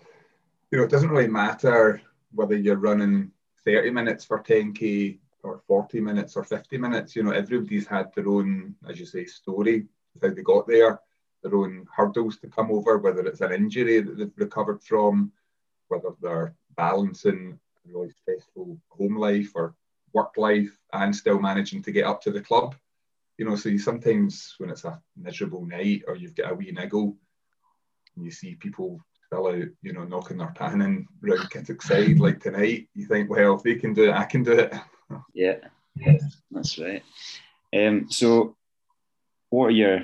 you 0.70 0.78
know, 0.78 0.84
it 0.84 0.90
doesn't 0.90 1.10
really 1.10 1.28
matter 1.28 2.00
whether 2.32 2.56
you're 2.56 2.76
running 2.76 3.32
30 3.64 3.90
minutes 3.90 4.24
for 4.24 4.42
10k 4.42 5.18
or 5.42 5.60
40 5.66 6.00
minutes 6.00 6.36
or 6.36 6.44
50 6.44 6.78
minutes. 6.78 7.14
You 7.14 7.22
know, 7.22 7.32
everybody's 7.32 7.86
had 7.86 8.14
their 8.14 8.28
own, 8.28 8.74
as 8.88 8.98
you 8.98 9.06
say, 9.06 9.24
story 9.24 9.86
how 10.22 10.30
they 10.30 10.42
got 10.42 10.66
there 10.66 11.00
their 11.42 11.54
own 11.54 11.86
hurdles 11.94 12.38
to 12.38 12.48
come 12.48 12.70
over, 12.70 12.98
whether 12.98 13.24
it's 13.26 13.40
an 13.40 13.52
injury 13.52 14.00
that 14.00 14.16
they've 14.16 14.32
recovered 14.36 14.82
from, 14.82 15.32
whether 15.88 16.10
they're 16.20 16.54
balancing 16.78 17.58
a 17.84 17.88
really 17.92 18.10
stressful 18.22 18.78
home 18.88 19.18
life 19.18 19.50
or 19.54 19.74
work 20.14 20.38
life 20.38 20.74
and 20.94 21.14
still 21.14 21.38
managing 21.38 21.82
to 21.82 21.92
get 21.92 22.06
up 22.06 22.22
to 22.22 22.30
the 22.30 22.40
club. 22.40 22.74
You 23.36 23.44
know, 23.44 23.56
so 23.56 23.68
you 23.68 23.78
sometimes 23.78 24.54
when 24.56 24.70
it's 24.70 24.84
a 24.84 25.00
miserable 25.16 25.66
night 25.66 26.04
or 26.08 26.16
you've 26.16 26.34
got 26.34 26.52
a 26.52 26.54
wee 26.54 26.72
niggle, 26.72 27.16
and 28.16 28.24
you 28.24 28.30
see 28.30 28.54
people 28.54 29.00
still 29.26 29.48
out, 29.48 29.68
you 29.82 29.92
know, 29.92 30.04
knocking 30.04 30.38
their 30.38 30.52
pan 30.54 30.80
in 30.80 31.06
round 31.20 31.50
Kintock 31.50 31.82
side 31.82 32.18
like 32.18 32.40
tonight, 32.40 32.88
you 32.94 33.06
think, 33.06 33.28
well, 33.28 33.56
if 33.56 33.62
they 33.62 33.74
can 33.74 33.92
do 33.92 34.04
it, 34.04 34.14
I 34.14 34.24
can 34.24 34.42
do 34.42 34.52
it. 34.52 34.74
Yeah, 35.96 36.18
that's 36.50 36.78
right. 36.78 37.02
Um, 37.74 38.08
so, 38.10 38.56
what 39.48 39.68
are 39.68 39.70
your 39.70 40.00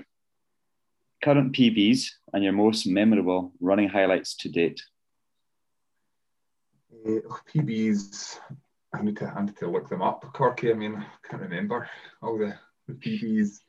current 1.22 1.54
PBs 1.54 2.06
and 2.32 2.42
your 2.42 2.54
most 2.54 2.86
memorable 2.86 3.52
running 3.60 3.90
highlights 3.90 4.34
to 4.36 4.48
date? 4.48 4.80
Uh, 7.06 7.20
PBs, 7.52 8.38
I 8.92 9.02
need, 9.02 9.16
to, 9.18 9.26
I 9.26 9.44
need 9.44 9.56
to 9.58 9.70
look 9.70 9.88
them 9.88 10.02
up, 10.02 10.24
Corky. 10.32 10.70
I 10.70 10.74
mean, 10.74 10.96
I 10.96 11.06
can't 11.28 11.42
remember 11.42 11.88
all 12.22 12.38
the, 12.38 12.54
the 12.86 12.94
PBs. 12.94 13.60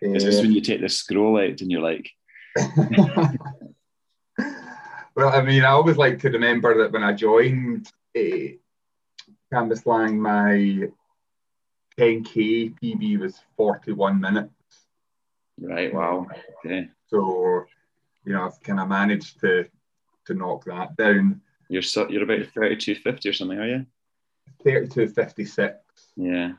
It's 0.00 0.24
just 0.24 0.42
when 0.42 0.52
you 0.52 0.60
take 0.60 0.80
the 0.80 0.88
scroll 0.88 1.38
out 1.38 1.60
and 1.60 1.70
you're 1.70 1.80
like, 1.80 2.10
well, 5.16 5.30
I 5.30 5.42
mean, 5.42 5.64
I 5.64 5.68
always 5.68 5.96
like 5.96 6.18
to 6.20 6.30
remember 6.30 6.82
that 6.82 6.92
when 6.92 7.02
I 7.02 7.12
joined 7.12 7.90
uh, 8.16 8.52
Cambuslang, 9.52 10.18
my 10.18 10.88
10k 11.98 12.74
PB 12.80 13.18
was 13.18 13.40
41 13.56 14.20
minutes. 14.20 14.52
Right. 15.58 15.92
Wow. 15.92 16.26
Okay. 16.64 16.88
So, 17.08 17.64
you 18.24 18.34
know, 18.34 18.44
I've 18.44 18.62
kind 18.62 18.80
of 18.80 18.88
managed 18.88 19.40
to 19.40 19.66
to 20.26 20.34
knock 20.34 20.64
that 20.64 20.96
down. 20.96 21.40
You're 21.68 21.82
so, 21.82 22.08
you're 22.08 22.22
about 22.22 22.46
thirty 22.54 22.76
two 22.76 22.94
fifty 22.94 23.28
or 23.28 23.32
something, 23.32 23.58
are 23.58 23.66
you? 23.66 23.86
Thirty 24.64 24.88
two 24.88 25.08
fifty 25.08 25.44
six. 25.44 25.76
Yeah. 26.16 26.52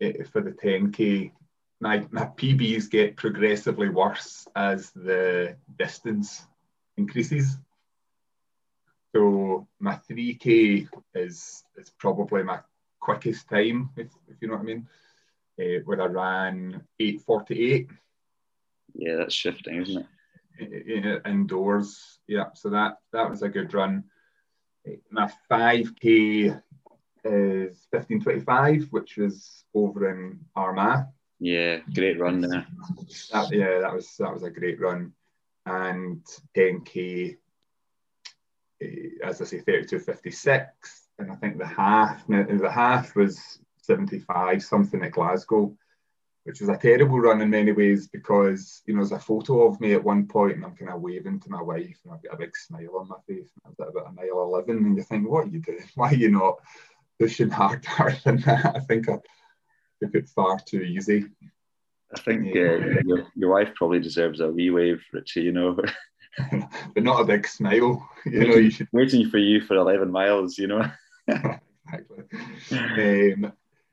Eh, 0.00 0.24
for 0.30 0.40
the 0.40 0.52
ten 0.52 0.92
k, 0.92 1.32
my 1.80 2.06
my 2.10 2.26
PBs 2.26 2.90
get 2.90 3.16
progressively 3.16 3.88
worse 3.88 4.46
as 4.54 4.90
the 4.92 5.56
distance 5.78 6.46
increases. 6.96 7.56
So 9.14 9.66
my 9.80 9.96
three 9.96 10.34
k 10.34 10.86
is 11.14 11.64
is 11.76 11.90
probably 11.98 12.42
my 12.42 12.60
quickest 13.00 13.48
time, 13.48 13.90
if, 13.96 14.08
if 14.28 14.36
you 14.40 14.48
know 14.48 14.54
what 14.54 14.62
I 14.62 14.64
mean. 14.64 14.88
Uh, 15.60 15.82
where 15.84 16.00
I 16.00 16.06
ran 16.06 16.82
eight 16.98 17.20
forty 17.22 17.72
eight 17.72 17.90
yeah, 18.94 19.16
that's 19.16 19.34
shifting, 19.34 19.76
isn't 19.82 20.06
it? 20.60 21.26
Eh, 21.26 21.30
indoors, 21.30 22.18
yeah. 22.26 22.52
So 22.54 22.70
that 22.70 22.98
that 23.12 23.28
was 23.28 23.42
a 23.42 23.48
good 23.48 23.72
run. 23.72 24.04
My 25.10 25.30
five 25.48 25.94
k 26.00 26.54
is 27.24 27.86
fifteen 27.90 28.20
twenty 28.20 28.40
five, 28.40 28.86
which 28.90 29.16
was 29.16 29.64
over 29.74 30.10
in 30.10 30.40
Armagh. 30.56 31.06
Yeah, 31.38 31.78
great 31.94 32.18
run 32.18 32.40
there. 32.40 32.66
That, 33.32 33.52
yeah, 33.52 33.80
that 33.80 33.94
was 33.94 34.14
that 34.18 34.32
was 34.32 34.42
a 34.42 34.50
great 34.50 34.80
run, 34.80 35.12
and 35.66 36.24
ten 36.54 36.82
k, 36.82 37.36
eh, 38.82 39.08
as 39.24 39.40
I 39.40 39.44
say, 39.44 39.60
thirty 39.60 39.86
two 39.86 39.98
fifty 39.98 40.30
six, 40.30 41.08
and 41.18 41.30
I 41.30 41.36
think 41.36 41.58
the 41.58 41.66
half 41.66 42.26
the 42.26 42.70
half 42.72 43.16
was 43.16 43.58
seventy 43.82 44.18
five 44.18 44.62
something 44.62 45.02
at 45.02 45.12
Glasgow 45.12 45.76
which 46.44 46.60
was 46.60 46.70
a 46.70 46.76
terrible 46.76 47.20
run 47.20 47.42
in 47.42 47.50
many 47.50 47.72
ways 47.72 48.08
because 48.08 48.82
you 48.86 48.94
know 48.94 49.00
there's 49.00 49.12
a 49.12 49.18
photo 49.18 49.66
of 49.66 49.80
me 49.80 49.92
at 49.92 50.02
one 50.02 50.26
point 50.26 50.56
and 50.56 50.64
I'm 50.64 50.74
kind 50.74 50.90
of 50.90 51.00
waving 51.00 51.40
to 51.40 51.50
my 51.50 51.62
wife 51.62 51.98
and 52.04 52.12
I've 52.12 52.22
got 52.22 52.34
a 52.34 52.38
big 52.38 52.56
smile 52.56 52.96
on 52.98 53.08
my 53.08 53.16
face 53.28 53.50
and 53.64 53.74
I've 53.78 53.86
at 53.86 53.90
about 53.90 54.10
a 54.10 54.12
mile 54.12 54.42
11 54.42 54.76
and 54.78 54.96
you 54.96 55.02
think 55.02 55.28
what 55.28 55.46
are 55.46 55.50
you 55.50 55.60
doing? 55.60 55.84
Why 55.94 56.10
are 56.10 56.14
you 56.14 56.30
not 56.30 56.56
pushing 57.18 57.50
harder 57.50 58.16
than 58.24 58.40
that? 58.42 58.76
I 58.76 58.80
think 58.80 59.08
I 59.08 59.18
took 60.02 60.14
it 60.14 60.28
far 60.30 60.58
too 60.58 60.80
easy. 60.80 61.26
I 62.14 62.20
think 62.20 62.54
yeah. 62.54 62.62
uh, 62.62 63.02
your, 63.04 63.26
your 63.36 63.50
wife 63.52 63.74
probably 63.74 64.00
deserves 64.00 64.40
a 64.40 64.48
wee 64.48 64.70
wave 64.70 65.02
Richie 65.12 65.42
you 65.42 65.52
know? 65.52 65.78
But 66.94 67.02
not 67.02 67.20
a 67.20 67.24
big 67.24 67.46
smile 67.46 68.08
you 68.24 68.38
waiting, 68.38 68.50
know 68.50 68.56
you 68.56 68.70
should 68.70 68.88
waiting 68.92 69.28
for 69.28 69.38
you 69.38 69.60
for 69.60 69.74
11 69.74 70.10
miles 70.10 70.56
you 70.56 70.68
know? 70.68 70.90
Exactly. 71.26 72.24
Um, 72.72 73.52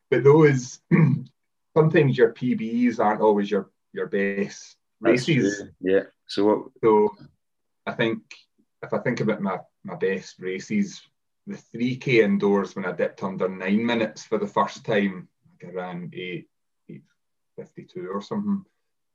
but 0.09 0.23
those 0.23 0.79
sometimes 1.77 2.17
your 2.17 2.33
PBs 2.33 2.99
aren't 2.99 3.21
always 3.21 3.49
your 3.51 3.69
your 3.93 4.07
best 4.07 4.77
races. 4.99 5.63
Yeah. 5.79 6.05
So 6.25 6.45
what? 6.45 6.59
So 6.83 7.15
I 7.85 7.93
think 7.93 8.19
if 8.81 8.93
I 8.93 8.99
think 8.99 9.19
about 9.21 9.41
my 9.41 9.59
my 9.83 9.95
best 9.95 10.39
races, 10.39 11.01
the 11.45 11.57
three 11.57 11.95
k 11.97 12.23
indoors 12.23 12.75
when 12.75 12.85
I 12.85 12.93
dipped 12.93 13.21
under 13.23 13.47
nine 13.47 13.85
minutes 13.85 14.23
for 14.23 14.39
the 14.39 14.53
first 14.57 14.85
time, 14.85 15.27
like 15.51 15.71
I 15.71 15.75
ran 15.75 16.11
eight 16.13 16.49
eight 16.89 17.03
fifty 17.55 17.83
two 17.83 18.09
or 18.11 18.21
something. 18.21 18.65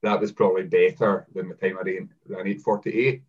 That 0.04 0.20
was 0.20 0.32
probably 0.32 0.64
better 0.64 1.26
than 1.34 1.48
the 1.48 1.54
time 1.54 1.78
I 1.78 1.82
ran, 1.82 2.10
ran 2.28 2.46
eight 2.46 2.62
forty 2.62 2.90
eight. 3.06 3.22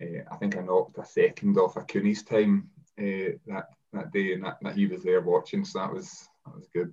Uh, 0.00 0.22
I 0.30 0.36
think 0.36 0.56
I 0.56 0.60
knocked 0.60 0.98
a 0.98 1.04
second 1.04 1.56
off 1.58 1.76
a 1.76 1.80
Cooney's 1.80 2.22
time 2.22 2.70
uh, 2.98 3.36
that 3.46 3.68
that 3.92 4.10
day, 4.12 4.32
and 4.34 4.44
that, 4.44 4.58
that 4.62 4.74
he 4.74 4.86
was 4.86 5.02
there 5.02 5.22
watching, 5.22 5.64
so 5.64 5.78
that 5.78 5.92
was 5.92 6.28
that 6.44 6.54
was 6.54 6.68
good 6.72 6.92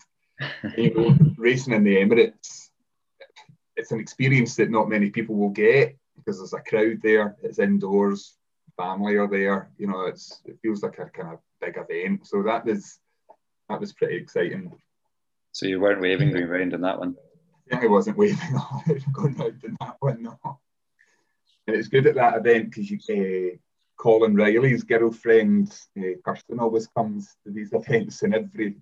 you 0.78 0.94
know, 0.94 1.18
racing 1.38 1.74
in 1.74 1.84
the 1.84 1.96
Emirates, 1.96 2.70
it's 3.76 3.92
an 3.92 4.00
experience 4.00 4.56
that 4.56 4.70
not 4.70 4.90
many 4.90 5.10
people 5.10 5.36
will 5.36 5.50
get 5.50 5.98
because 6.16 6.38
there's 6.38 6.54
a 6.54 6.60
crowd 6.62 7.00
there. 7.02 7.36
It's 7.42 7.60
indoors, 7.60 8.38
family 8.78 9.16
are 9.16 9.28
there. 9.28 9.72
You 9.78 9.88
know, 9.88 10.06
it's 10.06 10.42
it 10.46 10.58
feels 10.62 10.84
like 10.84 11.00
a 11.00 11.06
kind 11.06 11.34
of 11.34 11.40
big 11.62 11.78
event. 11.78 12.28
So 12.28 12.44
that 12.44 12.66
was 12.66 13.00
that 13.70 13.80
was 13.80 13.94
pretty 13.94 14.16
exciting. 14.16 14.72
So 15.52 15.68
you 15.68 15.80
weren't 15.80 16.02
waving 16.02 16.32
going 16.32 16.48
round 16.48 16.74
in 16.74 16.82
that 16.82 17.00
one. 17.00 17.16
Yeah, 17.68 17.80
I 17.82 17.88
wasn't 17.88 18.18
waving 18.18 18.58
going 19.14 19.40
out 19.40 19.54
in 19.64 19.78
that 19.80 19.96
one. 20.00 20.24
No. 20.24 20.38
And 21.68 21.76
it's 21.76 21.88
good 21.88 22.08
at 22.08 22.16
that 22.16 22.38
event 22.38 22.70
because 22.70 22.90
you. 22.90 23.00
Uh, 23.54 23.58
Colin 23.96 24.36
Riley's 24.36 24.84
girlfriend, 24.84 25.72
uh, 25.98 26.18
Kirsten, 26.26 26.60
always 26.60 26.88
comes 26.88 27.38
to 27.46 27.54
these 27.54 27.72
events, 27.72 28.24
and 28.24 28.36
every 28.36 28.76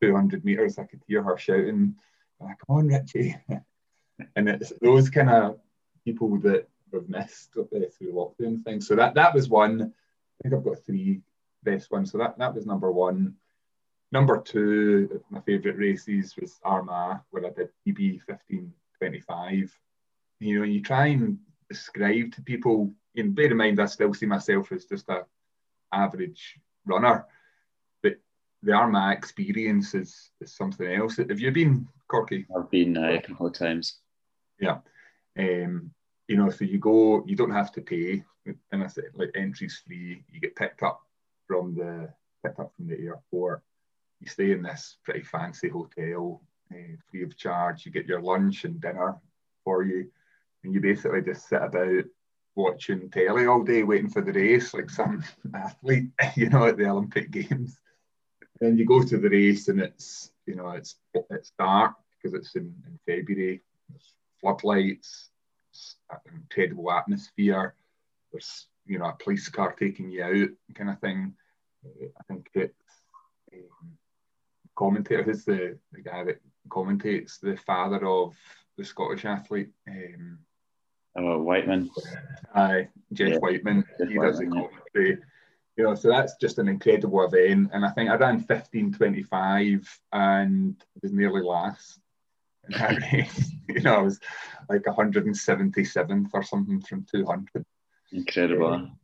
200 0.00 0.44
metres 0.44 0.78
I 0.78 0.84
could 0.84 1.02
hear 1.06 1.22
her 1.22 1.36
shouting, 1.38 1.94
Come 2.40 2.56
on, 2.68 2.88
Richie. 2.88 3.36
and 4.36 4.48
it's 4.48 4.72
those 4.80 5.10
kind 5.10 5.30
of 5.30 5.58
people 6.04 6.38
that 6.40 6.68
we've 6.90 7.08
missed 7.08 7.50
uh, 7.58 7.64
through 7.70 8.12
lockdown 8.12 8.64
things. 8.64 8.86
So 8.86 8.96
that, 8.96 9.14
that 9.14 9.34
was 9.34 9.48
one. 9.48 9.82
I 9.82 10.42
think 10.42 10.54
I've 10.54 10.64
got 10.64 10.84
three 10.84 11.20
best 11.62 11.90
ones. 11.90 12.10
So 12.10 12.18
that, 12.18 12.38
that 12.38 12.54
was 12.54 12.66
number 12.66 12.90
one. 12.90 13.34
Number 14.12 14.40
two, 14.40 15.22
my 15.30 15.40
favourite 15.40 15.78
races 15.78 16.34
was 16.40 16.58
Armagh, 16.64 17.20
where 17.30 17.46
I 17.46 17.50
did 17.50 17.68
PB 17.86 18.20
1525. 18.26 19.78
You 20.40 20.58
know, 20.58 20.64
you 20.64 20.82
try 20.82 21.08
and 21.08 21.38
describe 21.68 22.32
to 22.32 22.42
people, 22.42 22.90
and 23.14 23.34
bear 23.34 23.50
in 23.50 23.56
mind, 23.56 23.80
I 23.80 23.86
still 23.86 24.12
see 24.12 24.26
myself 24.26 24.72
as 24.72 24.86
just 24.86 25.08
a 25.10 25.26
average 25.92 26.58
runner, 26.86 27.26
the 28.62 28.72
Armagh 28.72 29.16
experience 29.16 29.94
is, 29.94 30.30
is 30.40 30.54
something 30.54 30.86
else. 30.86 31.16
Have 31.16 31.40
you 31.40 31.50
been, 31.50 31.88
Corky? 32.08 32.46
I've 32.56 32.70
been 32.70 32.96
uh, 32.96 33.12
a 33.12 33.20
couple 33.20 33.46
of 33.46 33.54
times. 33.54 33.98
Yeah. 34.58 34.78
Um, 35.38 35.90
you 36.28 36.36
know, 36.36 36.50
so 36.50 36.64
you 36.64 36.78
go, 36.78 37.24
you 37.26 37.36
don't 37.36 37.50
have 37.50 37.72
to 37.72 37.80
pay, 37.80 38.22
and 38.72 38.84
I 38.84 38.86
said 38.86 39.04
like 39.14 39.30
entries 39.34 39.82
free. 39.86 40.22
You 40.30 40.40
get 40.40 40.56
picked 40.56 40.82
up 40.82 41.00
from 41.46 41.74
the 41.74 42.12
picked 42.44 42.60
up 42.60 42.72
from 42.76 42.86
the 42.86 42.98
airport. 43.00 43.62
You 44.20 44.28
stay 44.28 44.52
in 44.52 44.62
this 44.62 44.98
pretty 45.04 45.22
fancy 45.22 45.68
hotel, 45.68 46.42
uh, 46.72 46.96
free 47.10 47.24
of 47.24 47.36
charge. 47.36 47.84
You 47.84 47.92
get 47.92 48.06
your 48.06 48.20
lunch 48.20 48.64
and 48.64 48.80
dinner 48.80 49.16
for 49.64 49.82
you, 49.82 50.10
and 50.62 50.74
you 50.74 50.80
basically 50.80 51.22
just 51.22 51.48
sit 51.48 51.62
about 51.62 52.04
watching 52.54 53.10
telly 53.10 53.46
all 53.46 53.62
day, 53.62 53.82
waiting 53.82 54.10
for 54.10 54.20
the 54.20 54.32
race, 54.32 54.74
like 54.74 54.90
some 54.90 55.24
athlete, 55.54 56.10
you 56.36 56.48
know, 56.50 56.66
at 56.66 56.76
the 56.76 56.88
Olympic 56.88 57.30
Games. 57.30 57.80
Then 58.60 58.76
you 58.76 58.84
go 58.84 59.02
to 59.02 59.18
the 59.18 59.28
race, 59.28 59.68
and 59.68 59.80
it's 59.80 60.32
you 60.46 60.54
know 60.54 60.70
it's 60.70 60.96
it's 61.30 61.52
dark 61.58 61.94
because 62.16 62.38
it's 62.38 62.54
in, 62.56 62.74
in 62.86 62.98
February. 63.06 63.62
There's 63.88 64.14
floodlights, 64.40 65.30
incredible 66.32 66.92
atmosphere. 66.92 67.74
There's 68.32 68.66
you 68.86 68.98
know 68.98 69.06
a 69.06 69.16
police 69.22 69.48
car 69.48 69.72
taking 69.72 70.10
you 70.10 70.24
out, 70.24 70.74
kind 70.74 70.90
of 70.90 71.00
thing. 71.00 71.34
I 71.84 72.22
think 72.28 72.50
it's 72.54 72.74
um, 73.54 73.96
commentator. 74.76 75.22
Who's 75.22 75.44
the, 75.44 75.78
the 75.92 76.02
guy 76.02 76.24
that 76.24 76.40
commentates? 76.68 77.40
The 77.40 77.56
father 77.56 78.06
of 78.06 78.34
the 78.76 78.84
Scottish 78.84 79.24
athlete. 79.24 79.70
Um, 79.88 80.38
oh, 81.16 81.42
Wightman. 81.42 81.90
Aye, 82.54 82.88
Geoff 83.12 83.30
yeah. 83.30 83.38
Wightman. 83.38 83.84
Geoff 83.98 84.08
he 84.08 84.18
does 84.18 84.38
the 84.38 84.46
commentary. 84.46 85.18
You 85.80 85.86
know, 85.86 85.94
so 85.94 86.10
that's 86.10 86.34
just 86.38 86.58
an 86.58 86.68
incredible 86.68 87.24
event. 87.24 87.70
And 87.72 87.86
I 87.86 87.90
think 87.92 88.10
I 88.10 88.16
ran 88.16 88.34
1525 88.34 90.00
and 90.12 90.76
it 90.78 91.02
was 91.02 91.10
nearly 91.10 91.40
last 91.40 91.98
in 92.68 92.78
that 92.78 93.00
race. 93.12 93.50
you 93.66 93.80
know, 93.80 93.94
I 93.94 94.02
was 94.02 94.20
like 94.68 94.82
177th 94.82 96.28
or 96.34 96.42
something 96.42 96.82
from 96.82 97.06
200. 97.10 97.64
Incredible. 98.12 98.74
Um, 98.74 98.98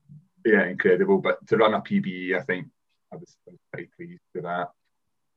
yeah, 0.45 0.67
incredible. 0.67 1.17
But 1.17 1.47
to 1.47 1.57
run 1.57 1.73
a 1.73 1.81
PB, 1.81 2.39
I 2.39 2.43
think 2.43 2.67
I 3.11 3.17
was, 3.17 3.35
I 3.49 3.53
was 3.53 3.61
pretty 3.73 3.89
pleased 3.97 4.21
with 4.35 4.45
that. 4.45 4.69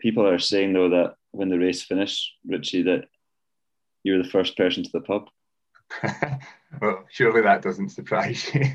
People 0.02 0.28
are 0.28 0.40
saying 0.40 0.74
though 0.74 0.90
that 0.90 1.16
when 1.32 1.48
the 1.48 1.58
race 1.58 1.84
finished, 1.84 2.34
Richie, 2.46 2.84
that 2.84 3.06
you 4.04 4.18
were 4.18 4.24
the 4.24 4.30
first 4.30 4.58
person 4.58 4.84
to 4.84 4.90
the 4.92 5.00
pub. 5.00 5.30
well, 6.82 7.06
surely 7.10 7.42
that 7.42 7.62
doesn't 7.62 7.90
surprise 7.90 8.54
you. 8.54 8.66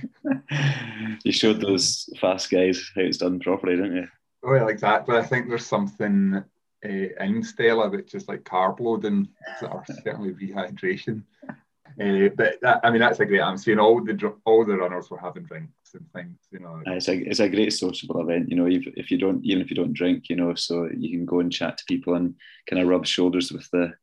you 1.25 1.33
showed 1.33 1.61
those 1.61 2.09
fast 2.21 2.51
guys 2.51 2.91
how 2.95 3.03
it's 3.03 3.19
done 3.19 3.41
properly, 3.41 3.77
didn't 3.77 3.97
you? 3.97 4.09
Well, 4.43 4.69
exactly. 4.69 5.17
I 5.17 5.23
think 5.23 5.49
there's 5.49 5.67
something 5.67 6.45
uh, 6.85 6.89
in 6.89 7.43
Stella 7.43 7.89
which 7.89 8.15
is 8.15 8.29
like 8.29 8.45
carb 8.45 8.81
loading 8.81 9.29
or 9.63 9.85
certainly 10.03 10.35
rehydration. 10.35 11.23
Uh, 12.01 12.29
but 12.37 12.57
that, 12.61 12.81
I 12.83 12.91
mean, 12.91 13.01
that's 13.01 13.21
a 13.21 13.25
great 13.25 13.41
atmosphere. 13.41 13.73
And 13.73 13.81
all 13.81 14.03
the 14.03 14.35
all 14.45 14.65
the 14.65 14.77
runners 14.77 15.11
were 15.11 15.19
having 15.19 15.45
drinks 15.45 15.95
and 15.95 16.05
things, 16.13 16.39
you 16.51 16.59
know. 16.59 16.83
It's 16.87 17.09
a 17.09 17.17
it's 17.17 17.39
a 17.39 17.49
great 17.49 17.73
sociable 17.73 18.21
event, 18.21 18.49
you 18.49 18.57
know. 18.57 18.67
If, 18.67 18.87
if 18.97 19.11
you 19.13 19.19
don't 19.19 19.45
even 19.45 19.63
if 19.63 19.71
you 19.71 19.77
don't 19.77 19.93
drink, 19.93 20.29
you 20.29 20.35
know, 20.35 20.55
so 20.55 20.89
you 20.93 21.11
can 21.11 21.25
go 21.25 21.39
and 21.39 21.53
chat 21.53 21.79
to 21.79 21.85
people 21.85 22.15
and 22.15 22.35
kind 22.69 22.83
of 22.83 22.89
rub 22.89 23.07
shoulders 23.07 23.53
with 23.53 23.71
the 23.71 23.95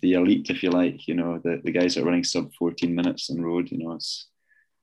the 0.00 0.14
elite, 0.14 0.50
if 0.50 0.62
you 0.62 0.70
like. 0.70 1.06
You 1.06 1.14
know, 1.14 1.38
the, 1.38 1.60
the 1.62 1.72
guys 1.72 1.94
that 1.94 2.02
are 2.02 2.06
running 2.06 2.24
sub 2.24 2.52
fourteen 2.54 2.94
minutes 2.94 3.30
on 3.30 3.42
road. 3.42 3.70
You 3.70 3.78
know, 3.78 3.92
it's 3.92 4.28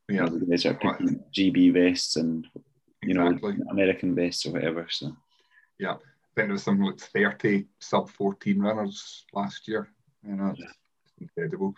yeah, 0.09 0.15
you 0.15 0.21
know, 0.21 0.39
the 0.39 0.45
guys 0.45 0.65
are 0.65 0.73
picking 0.73 1.23
GB 1.35 1.73
vests 1.73 2.15
and 2.15 2.47
you 3.03 3.19
exactly. 3.19 3.53
know 3.53 3.65
American 3.71 4.15
vests 4.15 4.45
or 4.45 4.51
whatever. 4.51 4.87
So 4.89 5.15
yeah, 5.79 5.93
I 5.93 6.33
think 6.35 6.47
there 6.47 6.51
was 6.53 6.63
something 6.63 6.85
like 6.85 6.99
thirty 6.99 7.67
sub 7.79 8.09
fourteen 8.09 8.59
runners 8.59 9.25
last 9.33 9.67
year. 9.67 9.89
You 10.27 10.35
know, 10.35 10.53
yeah. 10.57 10.67
incredible. 11.19 11.75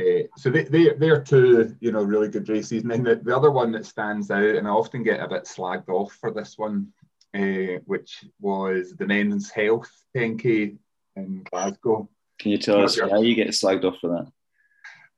Uh, 0.00 0.22
so 0.36 0.50
they, 0.50 0.64
they, 0.64 0.90
they're 0.94 1.22
two, 1.22 1.76
you 1.80 1.92
know, 1.92 2.02
really 2.02 2.28
good 2.28 2.48
races. 2.48 2.82
And 2.82 2.90
then 2.90 3.02
the, 3.02 3.16
the 3.16 3.36
other 3.36 3.50
one 3.50 3.72
that 3.72 3.84
stands 3.84 4.30
out, 4.30 4.42
and 4.42 4.66
I 4.66 4.70
often 4.70 5.02
get 5.02 5.20
a 5.20 5.28
bit 5.28 5.44
slagged 5.44 5.90
off 5.90 6.12
for 6.14 6.32
this 6.32 6.56
one, 6.56 6.92
uh, 7.34 7.78
which 7.84 8.24
was 8.40 8.94
the 8.96 9.06
Men's 9.06 9.50
Health 9.50 9.90
10K 10.16 10.78
in 11.16 11.42
Glasgow. 11.44 12.08
Can 12.38 12.50
you 12.50 12.58
tell 12.58 12.82
us 12.82 12.98
how 12.98 13.20
you 13.20 13.34
get 13.34 13.48
slagged 13.48 13.84
off 13.84 13.98
for 14.00 14.08
that? 14.08 14.32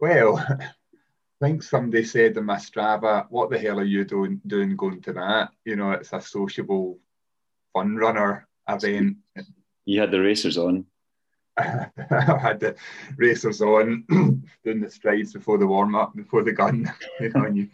Well, 0.01 0.39
I 0.61 1.47
think 1.47 1.63
somebody 1.63 2.05
said 2.05 2.37
in 2.37 2.45
my 2.45 2.57
Strava, 2.57 3.27
what 3.29 3.51
the 3.51 3.59
hell 3.59 3.81
are 3.81 3.85
you 3.85 4.05
doing, 4.05 4.41
doing 4.47 4.77
going 4.77 5.03
to 5.03 5.13
that? 5.15 5.51
You 5.65 5.77
know, 5.77 5.93
it's 5.93 6.13
a 6.13 6.21
sociable 6.21 6.99
fun 7.73 7.97
runner 7.97 8.47
event. 8.69 9.17
You 9.85 10.01
had 10.01 10.11
the 10.11 10.21
racers 10.21 10.57
on. 10.57 10.87
I 11.57 11.89
had 12.41 12.61
the 12.61 12.77
racers 13.17 13.61
on 13.61 14.05
doing 14.65 14.81
the 14.81 14.91
strides 14.91 15.33
before 15.33 15.59
the 15.59 15.67
warm 15.67 15.95
up, 15.95 16.17
before 16.17 16.43
the 16.43 16.53
gun, 16.53 16.91
you 17.21 17.31
know, 17.31 17.45
and 17.45 17.57
you. 17.57 17.69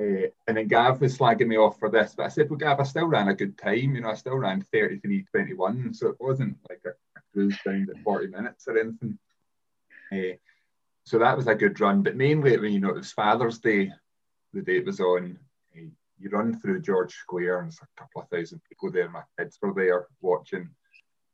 Uh, 0.00 0.28
and 0.46 0.56
then 0.56 0.68
Gav 0.68 1.00
was 1.00 1.18
slagging 1.18 1.48
me 1.48 1.58
off 1.58 1.76
for 1.80 1.90
this, 1.90 2.14
but 2.16 2.26
I 2.26 2.28
said, 2.28 2.48
"Well, 2.48 2.56
Gav, 2.56 2.78
I 2.78 2.84
still 2.84 3.06
ran 3.06 3.26
a 3.28 3.34
good 3.34 3.58
time. 3.58 3.96
You 3.96 4.00
know, 4.00 4.10
I 4.10 4.14
still 4.14 4.36
ran 4.36 4.64
33.21, 4.72 5.96
so 5.96 6.10
it 6.10 6.16
wasn't 6.20 6.56
like 6.68 6.80
a, 6.86 6.90
a 6.90 6.92
cruise 7.32 7.58
down 7.64 7.88
at 7.94 8.02
40 8.02 8.28
minutes 8.28 8.66
or 8.68 8.78
anything." 8.78 9.18
Uh, 10.12 10.36
so 11.04 11.18
that 11.18 11.36
was 11.36 11.46
a 11.46 11.54
good 11.54 11.80
run, 11.80 12.02
but 12.02 12.16
mainly, 12.16 12.56
mean, 12.58 12.72
you 12.72 12.80
know, 12.80 12.90
it 12.90 12.96
was 12.96 13.12
Father's 13.12 13.58
Day, 13.58 13.90
the 14.52 14.62
day 14.62 14.78
it 14.78 14.86
was 14.86 15.00
on. 15.00 15.38
Uh, 15.76 15.88
you 16.18 16.30
run 16.30 16.58
through 16.58 16.82
George 16.82 17.14
Square, 17.14 17.60
and 17.60 17.66
there's 17.66 17.80
a 17.80 18.00
couple 18.00 18.22
of 18.22 18.28
thousand 18.28 18.60
people 18.68 18.90
there. 18.90 19.08
My 19.08 19.22
kids 19.38 19.58
were 19.62 19.72
there 19.72 20.06
watching 20.20 20.70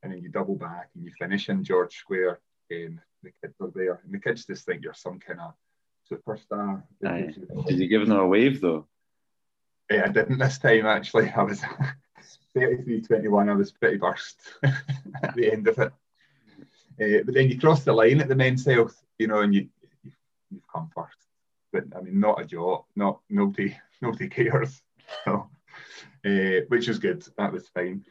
and 0.04 0.12
then 0.12 0.22
you 0.22 0.28
double 0.28 0.54
back 0.54 0.90
and 0.94 1.04
you 1.04 1.10
finish 1.18 1.48
in 1.48 1.64
George 1.64 1.96
Square, 1.96 2.38
and 2.70 3.00
the 3.22 3.32
kids 3.42 3.54
are 3.60 3.72
there, 3.74 4.00
and 4.04 4.12
the 4.12 4.18
kids 4.18 4.44
just 4.44 4.66
think 4.66 4.84
you're 4.84 4.94
some 4.94 5.18
kind 5.18 5.40
of 5.40 5.54
superstar. 6.10 6.82
Aye. 7.04 7.34
Did 7.66 7.78
you 7.78 7.88
give 7.88 8.06
them 8.06 8.18
a 8.18 8.26
wave 8.26 8.60
though? 8.60 8.86
Yeah, 9.90 10.04
I 10.04 10.08
didn't 10.08 10.38
this 10.38 10.58
time 10.58 10.86
actually. 10.86 11.30
I 11.36 11.42
was 11.42 11.62
33-21, 12.56 13.50
I 13.50 13.54
was 13.54 13.72
pretty 13.72 13.96
burst 13.96 14.40
at 14.62 15.34
the 15.34 15.52
end 15.52 15.68
of 15.68 15.78
it. 15.78 15.92
Uh, 17.00 17.22
but 17.24 17.34
then 17.34 17.48
you 17.48 17.58
cross 17.58 17.82
the 17.82 17.92
line 17.92 18.20
at 18.20 18.28
the 18.28 18.36
men's 18.36 18.64
health, 18.64 19.02
you 19.18 19.26
know, 19.26 19.40
and 19.40 19.54
you, 19.54 19.68
you've 20.50 20.68
come 20.72 20.90
first. 20.94 21.16
But 21.72 21.84
I 21.96 22.02
mean, 22.02 22.20
not 22.20 22.40
a 22.40 22.44
job, 22.44 22.84
not 22.94 23.20
nobody, 23.28 23.76
nobody 24.02 24.28
cares. 24.28 24.80
So, 25.24 25.50
uh, 26.24 26.64
which 26.68 26.88
is 26.88 26.98
good. 26.98 27.22
That 27.36 27.52
was 27.52 27.68
fine. 27.68 28.06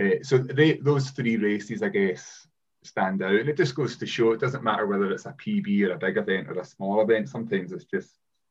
Uh, 0.00 0.22
so 0.22 0.36
they, 0.36 0.74
those 0.74 1.08
three 1.08 1.38
races, 1.38 1.82
I 1.82 1.88
guess, 1.88 2.46
stand 2.82 3.22
out. 3.22 3.34
And 3.34 3.48
it 3.48 3.56
just 3.56 3.74
goes 3.74 3.96
to 3.96 4.06
show 4.06 4.32
it 4.32 4.40
doesn't 4.40 4.62
matter 4.62 4.86
whether 4.86 5.10
it's 5.10 5.24
a 5.24 5.32
PB 5.32 5.88
or 5.88 5.92
a 5.94 5.98
big 5.98 6.18
event 6.18 6.48
or 6.48 6.58
a 6.60 6.64
small 6.64 7.00
event. 7.00 7.30
Sometimes 7.30 7.72
it's 7.72 7.86
just 7.86 8.10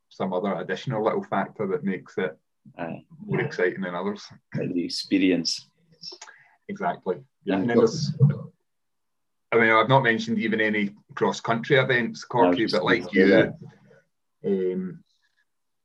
some 0.09 0.33
other 0.33 0.55
additional 0.55 1.03
little 1.03 1.23
factor 1.23 1.67
that 1.67 1.83
makes 1.83 2.17
it 2.17 2.37
uh, 2.77 2.95
more 3.25 3.41
exciting 3.41 3.81
than 3.81 3.95
others. 3.95 4.23
The 4.53 4.83
experience. 4.83 5.67
Exactly. 6.69 7.17
Yeah. 7.45 7.55
And 7.55 7.69
then 7.69 7.77
there's, 7.77 8.13
I 9.51 9.57
mean, 9.57 9.69
I've 9.69 9.89
not 9.89 10.03
mentioned 10.03 10.39
even 10.39 10.61
any 10.61 10.95
cross 11.15 11.39
country 11.39 11.77
events, 11.77 12.23
Corky, 12.23 12.67
but 12.67 12.83
like 12.83 13.13
you, 13.13 13.53
um, 14.45 15.03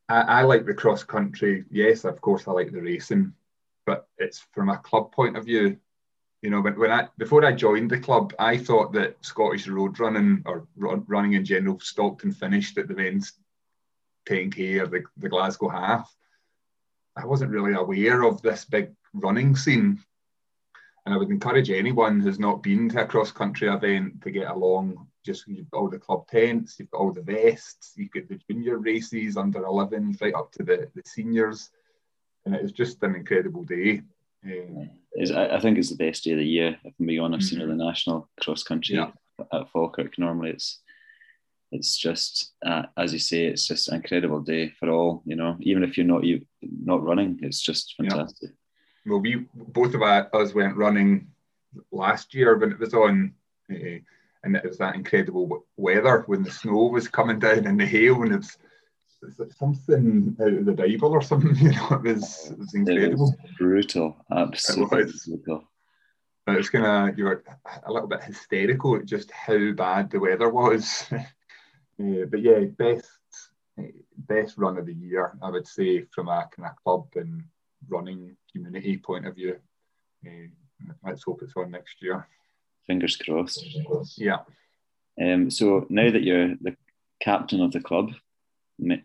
I, 0.09 0.21
I 0.21 0.43
like 0.43 0.67
the 0.67 0.75
cross 0.75 1.05
country. 1.05 1.64
Yes, 1.71 2.05
of 2.05 2.21
course, 2.21 2.49
I 2.49 2.53
like 2.53 2.73
the 2.73 2.81
racing 2.81 3.35
but 3.88 4.07
it's 4.19 4.47
from 4.53 4.69
a 4.69 4.77
club 4.77 5.11
point 5.12 5.35
of 5.35 5.47
view, 5.47 5.75
you 6.43 6.51
know, 6.51 6.61
when, 6.61 6.79
when 6.79 6.93
I 6.93 7.09
before 7.17 7.43
I 7.43 7.53
joined 7.53 7.91
the 7.91 7.99
club, 7.99 8.35
I 8.38 8.59
thought 8.59 8.93
that 8.93 9.17
Scottish 9.23 9.67
road 9.67 9.99
running 9.99 10.43
or 10.45 10.69
run, 10.77 11.05
running 11.09 11.33
in 11.33 11.45
general 11.47 11.81
stopped 11.81 12.23
and 12.23 12.37
finished 12.37 12.77
at 12.77 12.87
the 12.87 12.95
men's 12.95 13.33
10k 14.29 14.83
or 14.83 14.88
the, 14.88 15.05
the 15.17 15.31
Glasgow 15.31 15.71
half. 15.71 16.14
I 17.18 17.26
wasn't 17.26 17.50
really 17.50 17.72
aware 17.72 18.22
of 18.22 18.40
this 18.42 18.64
big 18.64 18.92
running 19.12 19.57
scene. 19.57 20.02
And 21.04 21.14
I 21.14 21.18
would 21.18 21.31
encourage 21.31 21.70
anyone 21.70 22.20
who's 22.20 22.38
not 22.38 22.62
been 22.62 22.88
to 22.90 23.02
a 23.02 23.07
cross 23.07 23.33
country 23.33 23.68
event 23.68 24.22
to 24.22 24.31
get 24.31 24.50
along. 24.50 25.07
Just 25.24 25.48
you've 25.48 25.70
got 25.70 25.78
all 25.78 25.88
the 25.90 25.98
club 25.98 26.26
tents, 26.28 26.76
you've 26.78 26.90
got 26.90 26.98
all 26.98 27.12
the 27.12 27.22
vests, 27.22 27.94
you've 27.96 28.11
got 28.11 28.28
the 28.28 28.38
junior 28.50 28.78
races 28.78 29.37
under 29.37 29.61
11s, 29.61 30.20
right 30.20 30.35
up 30.35 30.52
to 30.52 30.62
the, 30.62 30.88
the 30.94 31.02
seniors. 31.04 31.70
And 32.44 32.54
it 32.54 32.62
was 32.62 32.72
just 32.72 33.02
an 33.02 33.14
incredible 33.14 33.64
day. 33.64 34.02
Um, 34.44 34.90
I 35.35 35.59
think 35.61 35.78
it's 35.78 35.90
the 35.90 35.96
best 35.96 36.24
day 36.24 36.33
of 36.33 36.38
the 36.38 36.44
year. 36.44 36.78
If 36.85 36.94
I'm 37.00 37.07
being 37.07 37.20
honest, 37.20 37.52
mm-hmm. 37.52 37.61
you 37.61 37.66
know, 37.66 37.72
the 37.76 37.85
national 37.85 38.28
cross 38.40 38.62
country 38.62 38.96
yeah. 38.96 39.11
at 39.52 39.70
Falkirk. 39.70 40.18
Normally, 40.18 40.50
it's 40.50 40.81
it's 41.70 41.96
just 41.96 42.52
uh, 42.64 42.85
as 42.96 43.12
you 43.12 43.18
say, 43.18 43.44
it's 43.44 43.66
just 43.66 43.88
an 43.88 43.96
incredible 43.96 44.40
day 44.40 44.70
for 44.70 44.88
all. 44.88 45.22
You 45.24 45.37
know, 45.37 45.57
even 45.61 45.85
if 45.85 45.96
you're 45.96 46.07
not 46.07 46.24
you 46.24 46.46
not 46.62 47.02
running, 47.02 47.38
it's 47.42 47.61
just 47.61 47.94
fantastic. 47.96 48.50
Yeah. 49.04 49.12
Well, 49.12 49.20
we 49.20 49.46
both 49.54 49.94
of 49.94 50.02
us 50.02 50.54
went 50.54 50.76
running 50.76 51.28
last 51.92 52.35
year 52.35 52.57
when 52.57 52.72
it 52.72 52.78
was 52.78 52.94
on, 52.94 53.35
uh, 53.70 53.98
and 54.44 54.57
it 54.57 54.64
was 54.64 54.78
that 54.78 54.94
incredible 54.94 55.66
weather 55.76 56.24
when 56.26 56.42
the 56.42 56.50
snow 56.50 56.87
was 56.87 57.09
coming 57.09 57.38
down 57.38 57.66
and 57.66 57.78
the 57.78 57.87
hail, 57.87 58.22
and 58.22 58.33
it 58.33 58.46
was 59.38 59.57
something 59.59 60.37
out 60.40 60.52
of 60.52 60.64
the 60.64 60.72
Bible 60.72 61.11
or 61.11 61.22
something. 61.22 61.54
You 61.57 61.72
know, 61.72 61.88
it 61.92 62.02
was 62.02 62.50
it 62.50 62.59
was 62.59 62.74
incredible. 62.74 63.33
It 63.33 63.42
was 63.42 63.52
brutal, 63.59 64.24
absolutely 64.31 65.00
it 65.00 65.12
brutal. 65.26 65.64
But 66.46 66.57
it's 66.57 66.70
kind 66.70 67.11
of 67.11 67.18
you 67.18 67.24
were 67.24 67.44
a 67.85 67.92
little 67.92 68.09
bit 68.09 68.24
hysterical 68.24 68.96
at 68.96 69.04
just 69.04 69.31
how 69.31 69.72
bad 69.72 70.11
the 70.11 70.20
weather 70.20 70.48
was. 70.48 71.04
uh, 72.00 72.26
but 72.30 72.42
yeah, 72.42 72.61
best 72.76 73.08
best 74.16 74.58
run 74.58 74.78
of 74.78 74.87
the 74.87 74.94
year, 74.94 75.37
I 75.42 75.50
would 75.50 75.66
say, 75.66 76.04
from 76.14 76.28
a 76.28 76.48
kind 76.54 76.68
of 76.68 76.76
club 76.82 77.06
and 77.14 77.44
running 77.88 78.37
community 78.52 78.96
point 78.96 79.26
of 79.26 79.34
view. 79.34 79.56
Uh, 80.26 80.48
let's 81.04 81.22
hope 81.22 81.42
it's 81.42 81.54
on 81.56 81.70
next 81.70 82.02
year. 82.02 82.26
Fingers 82.87 83.16
crossed. 83.16 83.64
Yeah. 84.16 84.38
Um, 85.20 85.50
so 85.50 85.87
now 85.88 86.11
that 86.11 86.22
you're 86.22 86.54
the 86.61 86.76
captain 87.20 87.61
of 87.61 87.72
the 87.72 87.80
club, 87.80 88.12
can 88.80 89.02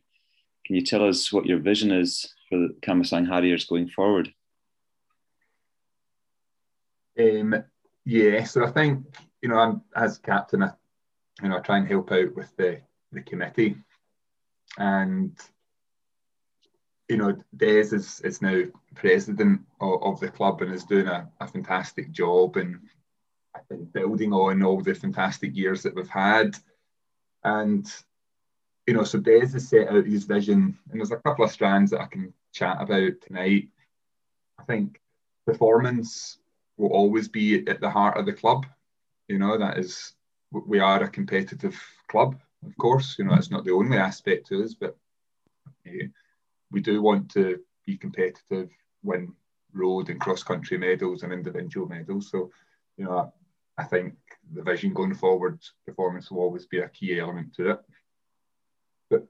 you 0.70 0.82
tell 0.82 1.08
us 1.08 1.32
what 1.32 1.46
your 1.46 1.60
vision 1.60 1.92
is 1.92 2.34
for 2.50 2.58
the 2.58 2.76
Cambuslang 2.82 3.28
Harriers 3.28 3.66
going 3.66 3.90
forward? 3.90 4.34
Um, 7.20 7.64
yeah, 8.06 8.44
so 8.44 8.66
I 8.66 8.72
think 8.72 9.06
you 9.42 9.50
know, 9.50 9.58
I'm 9.58 9.82
as 9.96 10.18
captain, 10.18 10.64
I, 10.64 10.72
you 11.42 11.50
know, 11.50 11.58
I 11.58 11.62
try 11.62 11.78
and 11.78 11.88
help 11.88 12.12
out 12.12 12.36
with 12.36 12.56
the 12.58 12.82
the 13.12 13.22
committee, 13.22 13.78
and 14.78 15.38
you 17.10 17.18
know, 17.18 17.38
Des 17.56 17.94
is 17.94 18.22
is 18.22 18.42
now 18.42 18.64
president 18.96 19.62
of, 19.82 20.04
of 20.04 20.20
the 20.20 20.30
club 20.30 20.62
and 20.62 20.74
is 20.74 20.86
doing 20.86 21.08
a, 21.08 21.30
a 21.40 21.48
fantastic 21.48 22.12
job 22.12 22.58
and 22.58 22.80
I 23.56 23.60
building 23.94 24.34
on 24.34 24.64
all 24.64 24.82
the 24.82 24.96
fantastic 24.96 25.56
years 25.56 25.84
that 25.84 25.96
we've 25.96 26.08
had, 26.08 26.58
and 27.44 27.86
you 28.88 28.94
know, 28.94 29.04
so 29.04 29.20
Des 29.20 29.48
has 29.48 29.70
set 29.70 29.88
out 29.90 30.06
his 30.06 30.26
vision, 30.26 30.78
and 30.92 31.00
there's 31.00 31.12
a 31.12 31.18
couple 31.18 31.46
of 31.46 31.52
strands 31.52 31.92
that 31.92 32.02
I 32.02 32.08
can 32.08 32.34
chat 32.52 32.82
about 32.82 33.14
tonight. 33.22 33.70
I 34.60 34.64
think 34.64 35.00
performance 35.46 36.40
will 36.78 36.92
always 36.92 37.28
be 37.28 37.68
at 37.68 37.80
the 37.80 37.90
heart 37.90 38.18
of 38.18 38.26
the 38.26 38.34
club. 38.34 38.66
You 39.28 39.40
know, 39.40 39.58
that 39.58 39.78
is, 39.78 40.14
we 40.68 40.80
are 40.80 41.04
a 41.04 41.10
competitive 41.10 41.82
club, 42.08 42.40
of 42.66 42.78
course. 42.78 43.16
You 43.18 43.26
know, 43.26 43.34
it's 43.34 43.52
not 43.52 43.66
the 43.66 43.72
only 43.72 43.98
aspect 43.98 44.48
to 44.48 44.64
us, 44.64 44.74
but 44.74 44.96
uh, 45.88 46.06
we 46.72 46.82
do 46.82 47.02
want 47.02 47.32
to 47.32 47.60
be 47.86 47.98
competitive, 47.98 48.70
win 49.04 49.34
road 49.74 50.10
and 50.10 50.20
cross 50.20 50.44
country 50.44 50.78
medals 50.78 51.24
and 51.24 51.34
individual 51.34 51.88
medals. 51.88 52.30
So, 52.30 52.52
you 52.98 53.06
know, 53.06 53.34
I, 53.78 53.84
think 53.84 54.16
the 54.54 54.62
vision 54.62 54.94
going 54.94 55.16
forward, 55.16 55.60
performance 55.86 56.30
will 56.30 56.42
always 56.42 56.66
be 56.66 56.80
a 56.80 56.90
key 56.90 57.20
element 57.20 57.56
to 57.56 57.72
it 57.72 57.80
But 59.10 59.28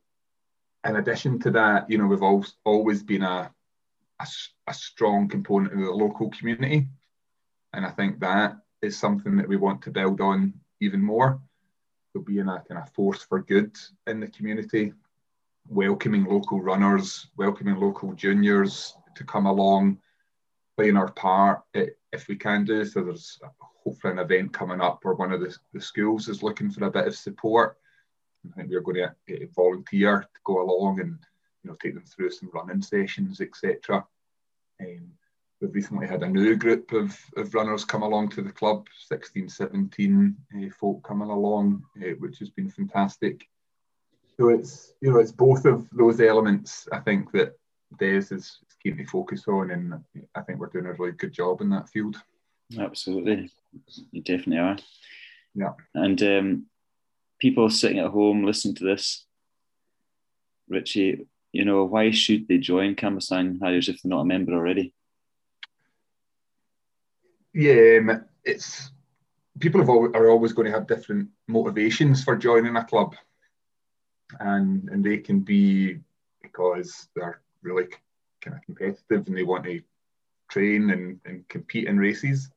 in 0.85 0.97
addition 0.97 1.39
to 1.39 1.51
that, 1.51 1.89
you 1.89 1.97
know, 1.97 2.07
we've 2.07 2.21
always, 2.21 2.55
always 2.65 3.03
been 3.03 3.23
a, 3.23 3.51
a, 4.19 4.27
a 4.67 4.73
strong 4.73 5.29
component 5.29 5.73
of 5.73 5.79
the 5.79 5.91
local 5.91 6.29
community. 6.31 6.87
And 7.71 7.85
I 7.85 7.89
think 7.89 8.19
that 8.19 8.57
is 8.81 8.97
something 8.97 9.37
that 9.37 9.47
we 9.47 9.55
want 9.55 9.81
to 9.83 9.91
build 9.91 10.19
on 10.19 10.53
even 10.83 11.01
more. 11.01 11.41
So 12.11 12.21
being 12.21 12.47
a 12.47 12.63
kind 12.67 12.81
of 12.81 12.91
force 12.93 13.23
for 13.23 13.41
good 13.41 13.75
in 14.07 14.19
the 14.19 14.27
community, 14.27 14.93
welcoming 15.67 16.25
local 16.25 16.61
runners, 16.61 17.27
welcoming 17.37 17.75
local 17.75 18.13
juniors 18.13 18.95
to 19.15 19.23
come 19.23 19.45
along, 19.45 19.99
playing 20.77 20.97
our 20.97 21.11
part 21.11 21.61
if 21.73 22.27
we 22.27 22.35
can 22.35 22.65
do. 22.65 22.85
So 22.85 23.03
there's 23.03 23.39
hopefully 23.83 24.13
an 24.13 24.19
event 24.19 24.53
coming 24.53 24.81
up 24.81 24.99
where 25.03 25.15
one 25.15 25.31
of 25.31 25.41
the, 25.41 25.55
the 25.73 25.81
schools 25.81 26.29
is 26.29 26.43
looking 26.43 26.69
for 26.69 26.85
a 26.85 26.91
bit 26.91 27.07
of 27.07 27.15
support 27.15 27.77
I 28.45 28.55
think 28.55 28.69
we're 28.69 28.81
going 28.81 28.97
to 28.97 29.43
uh, 29.43 29.47
volunteer 29.55 30.21
to 30.21 30.39
go 30.43 30.61
along 30.61 30.99
and 30.99 31.17
you 31.63 31.69
know 31.69 31.77
take 31.81 31.93
them 31.93 32.03
through 32.03 32.31
some 32.31 32.51
running 32.53 32.81
sessions, 32.81 33.39
etc. 33.41 34.05
Um, 34.81 35.11
we've 35.63 35.75
recently 35.75 36.07
had 36.07 36.23
a 36.23 36.29
new 36.29 36.55
group 36.57 36.91
of, 36.91 37.17
of 37.37 37.53
runners 37.53 37.85
come 37.85 38.03
along 38.03 38.29
to 38.29 38.41
the 38.41 38.51
club, 38.51 38.85
16, 39.07 39.47
17 39.47 40.35
uh, 40.55 40.69
folk 40.77 41.01
coming 41.07 41.29
along, 41.29 41.81
uh, 42.01 42.11
which 42.19 42.39
has 42.39 42.49
been 42.49 42.69
fantastic. 42.69 43.47
So 44.37 44.49
it's 44.49 44.93
you 44.99 45.11
know 45.11 45.19
it's 45.19 45.31
both 45.31 45.65
of 45.65 45.87
those 45.91 46.19
elements 46.19 46.87
I 46.91 46.99
think 46.99 47.31
that 47.33 47.53
Des 47.99 48.25
is, 48.31 48.57
keen 48.81 48.97
to 48.97 49.05
focus 49.05 49.47
on, 49.47 49.71
and 49.71 49.93
I 50.35 50.41
think 50.41 50.59
we're 50.59 50.67
doing 50.67 50.87
a 50.87 50.93
really 50.93 51.13
good 51.13 51.31
job 51.31 51.61
in 51.61 51.69
that 51.69 51.87
field. 51.87 52.17
Absolutely, 52.77 53.49
you 54.11 54.21
definitely 54.21 54.57
are. 54.57 54.77
Yeah, 55.53 55.73
and 55.93 56.21
um, 56.23 56.65
people 57.39 57.69
sitting 57.69 57.99
at 57.99 58.09
home 58.09 58.43
listening 58.43 58.75
to 58.75 58.85
this, 58.85 59.25
Richie, 60.67 61.27
you 61.51 61.63
know, 61.63 61.85
why 61.85 62.09
should 62.09 62.47
they 62.47 62.57
join 62.57 62.95
Cambuslang 62.95 63.61
Harriers 63.61 63.87
if 63.87 64.01
they're 64.01 64.09
not 64.09 64.21
a 64.21 64.25
member 64.25 64.53
already? 64.53 64.93
Yeah, 67.53 67.99
um, 67.99 68.25
it's 68.43 68.91
people 69.59 69.87
always, 69.89 70.11
are 70.15 70.29
always 70.29 70.53
going 70.53 70.65
to 70.65 70.71
have 70.71 70.87
different 70.87 71.29
motivations 71.47 72.23
for 72.23 72.35
joining 72.35 72.75
a 72.75 72.83
club, 72.83 73.15
and 74.39 74.89
and 74.89 75.03
they 75.03 75.17
can 75.17 75.41
be 75.41 75.99
because 76.41 77.07
they're 77.15 77.41
really 77.61 77.87
kind 78.41 78.57
of 78.57 78.63
competitive 78.63 79.27
and 79.27 79.37
they 79.37 79.43
want 79.43 79.63
to 79.65 79.81
train 80.49 80.89
and, 80.89 81.19
and 81.25 81.47
compete 81.47 81.87
in 81.87 81.97
races, 81.97 82.49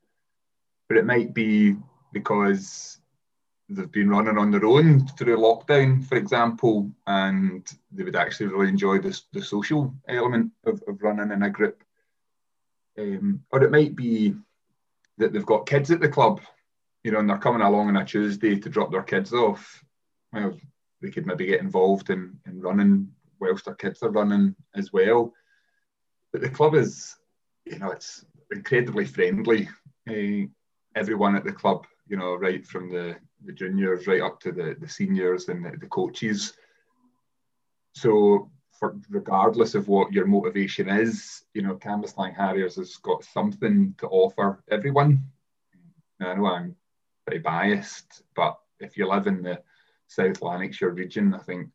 but 0.89 0.99
it 0.99 1.07
might 1.07 1.33
be 1.33 1.77
because 2.13 2.99
they've 3.69 3.93
been 3.93 4.09
running 4.09 4.39
on 4.39 4.51
their 4.51 4.65
own 4.65 5.07
through 5.09 5.37
lockdown, 5.37 6.05
for 6.05 6.17
example, 6.17 6.91
and 7.07 7.67
they 7.93 8.05
would 8.05 8.17
actually 8.17 8.47
really 8.47 8.69
enjoy 8.69 8.99
this, 8.99 9.25
the 9.33 9.43
social 9.43 9.95
element 10.09 10.51
of, 10.65 10.83
of 10.87 11.03
running 11.03 11.33
in 11.33 11.43
a 11.43 11.51
group. 11.51 11.83
Um, 12.99 13.43
or 13.51 13.63
it 13.63 13.71
might 13.71 13.95
be 13.97 14.35
that 15.19 15.33
they've 15.33 15.47
got 15.47 15.67
kids 15.67 15.91
at 15.91 16.01
the 16.01 16.09
club, 16.09 16.41
you 17.05 17.11
know, 17.11 17.19
and 17.19 17.29
they're 17.29 17.39
coming 17.39 17.63
along 17.63 17.89
on 17.89 17.97
a 17.97 18.05
Tuesday 18.05 18.59
to 18.59 18.69
drop 18.69 18.91
their 18.91 19.03
kids 19.03 19.33
off. 19.33 19.85
Well, 20.33 20.57
they 21.01 21.11
could 21.11 21.27
maybe 21.27 21.47
get 21.47 21.61
involved 21.61 22.11
in, 22.11 22.39
in 22.47 22.61
running 22.61 23.13
whilst 23.41 23.67
their 23.67 23.75
kids 23.75 24.03
are 24.03 24.11
running 24.11 24.55
as 24.75 24.93
well. 24.93 25.33
But 26.33 26.43
the 26.43 26.51
club 26.51 26.75
is, 26.75 27.17
you 27.65 27.79
know, 27.79 27.91
it's 27.91 28.25
incredibly 28.51 29.07
friendly. 29.07 29.69
Uh, 30.09 30.49
everyone 30.95 31.37
at 31.37 31.45
the 31.45 31.53
club 31.53 31.87
you 32.09 32.17
know, 32.17 32.35
right 32.35 32.67
from 32.67 32.91
the, 32.91 33.17
the 33.45 33.53
juniors 33.53 34.07
right 34.07 34.23
up 34.23 34.41
to 34.41 34.53
the, 34.53 34.77
the 34.81 34.89
seniors 34.89 35.49
and 35.49 35.65
the, 35.65 35.77
the 35.79 35.87
coaches. 35.87 36.53
So, 37.95 38.51
for 38.79 38.97
regardless 39.11 39.75
of 39.75 39.89
what 39.89 40.13
your 40.13 40.27
motivation 40.27 40.89
is, 40.89 41.45
you 41.55 41.63
know, 41.63 41.75
Cambuslang 41.77 42.35
Harriers 42.35 42.77
has 42.77 42.97
got 42.97 43.25
something 43.25 43.95
to 43.99 44.07
offer 44.09 44.63
everyone. 44.71 45.23
Now, 46.21 46.31
I 46.31 46.35
know 46.35 46.47
I'm 46.47 46.77
pretty 47.27 47.41
biased, 47.43 48.23
but 48.35 48.59
if 48.81 48.97
you 48.97 49.09
live 49.09 49.27
in 49.27 49.43
the 49.43 49.61
South 50.07 50.43
Lanarkshire 50.43 50.91
region, 50.91 51.35
I 51.35 51.39
think 51.39 51.69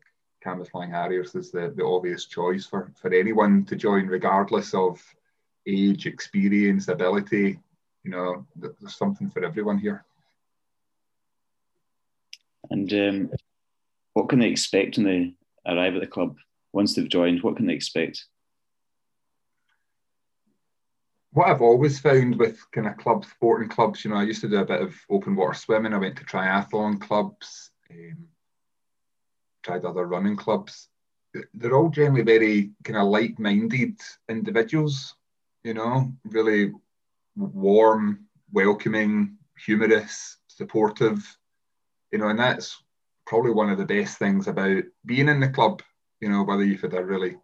Cambuslang 0.45 0.91
Harriers 0.91 1.35
is 1.35 1.51
the, 1.51 1.73
the 1.75 1.85
obvious 1.85 2.25
choice 2.25 2.65
for, 2.65 2.91
for 2.99 3.13
anyone 3.13 3.65
to 3.65 3.75
join, 3.75 4.07
regardless 4.07 4.73
of 4.73 5.01
age, 5.67 6.05
experience, 6.07 6.87
ability. 6.87 7.59
You 8.03 8.11
know, 8.11 8.47
there's 8.55 8.95
something 8.95 9.29
for 9.29 9.43
everyone 9.43 9.77
here. 9.77 10.03
And 12.69 12.91
um, 12.93 13.31
what 14.13 14.29
can 14.29 14.39
they 14.39 14.47
expect 14.47 14.97
when 14.97 15.05
they 15.05 15.33
arrive 15.71 15.95
at 15.95 16.01
the 16.01 16.07
club 16.07 16.37
once 16.73 16.95
they've 16.95 17.09
joined? 17.09 17.43
What 17.43 17.57
can 17.57 17.67
they 17.67 17.73
expect? 17.73 18.25
what 21.33 21.47
I've 21.47 21.61
always 21.61 21.99
found 21.99 22.37
with 22.37 22.59
kind 22.71 22.87
of 22.87 22.97
club 22.97 23.25
sporting 23.25 23.69
clubs, 23.69 24.03
you 24.03 24.11
know, 24.11 24.17
I 24.17 24.23
used 24.23 24.41
to 24.41 24.49
do 24.49 24.57
a 24.57 24.65
bit 24.65 24.81
of 24.81 24.93
open 25.09 25.35
water 25.35 25.53
swimming. 25.53 25.93
I 25.93 25.97
went 25.97 26.17
to 26.17 26.25
triathlon 26.25 26.99
clubs, 26.99 27.71
um, 27.89 28.27
tried 29.63 29.85
other 29.85 30.05
running 30.05 30.35
clubs. 30.35 30.89
They're 31.53 31.75
all 31.75 31.89
generally 31.89 32.23
very 32.23 32.71
kind 32.83 32.97
of 32.97 33.07
like-minded 33.07 33.97
individuals, 34.27 35.15
you 35.63 35.73
know, 35.73 36.11
really 36.25 36.73
warm, 37.37 38.25
welcoming, 38.51 39.37
humorous, 39.57 40.37
supportive, 40.47 41.25
you 42.11 42.19
know, 42.19 42.27
and 42.27 42.39
that's 42.39 42.83
probably 43.25 43.51
one 43.51 43.69
of 43.69 43.77
the 43.77 43.85
best 43.85 44.17
things 44.17 44.49
about 44.49 44.83
being 45.05 45.29
in 45.29 45.39
the 45.39 45.47
club, 45.47 45.81
you 46.21 46.29
know, 46.29 46.43
whether 46.43 46.63
you've 46.63 46.81
had 46.81 46.93
a 46.93 47.03
really 47.03 47.35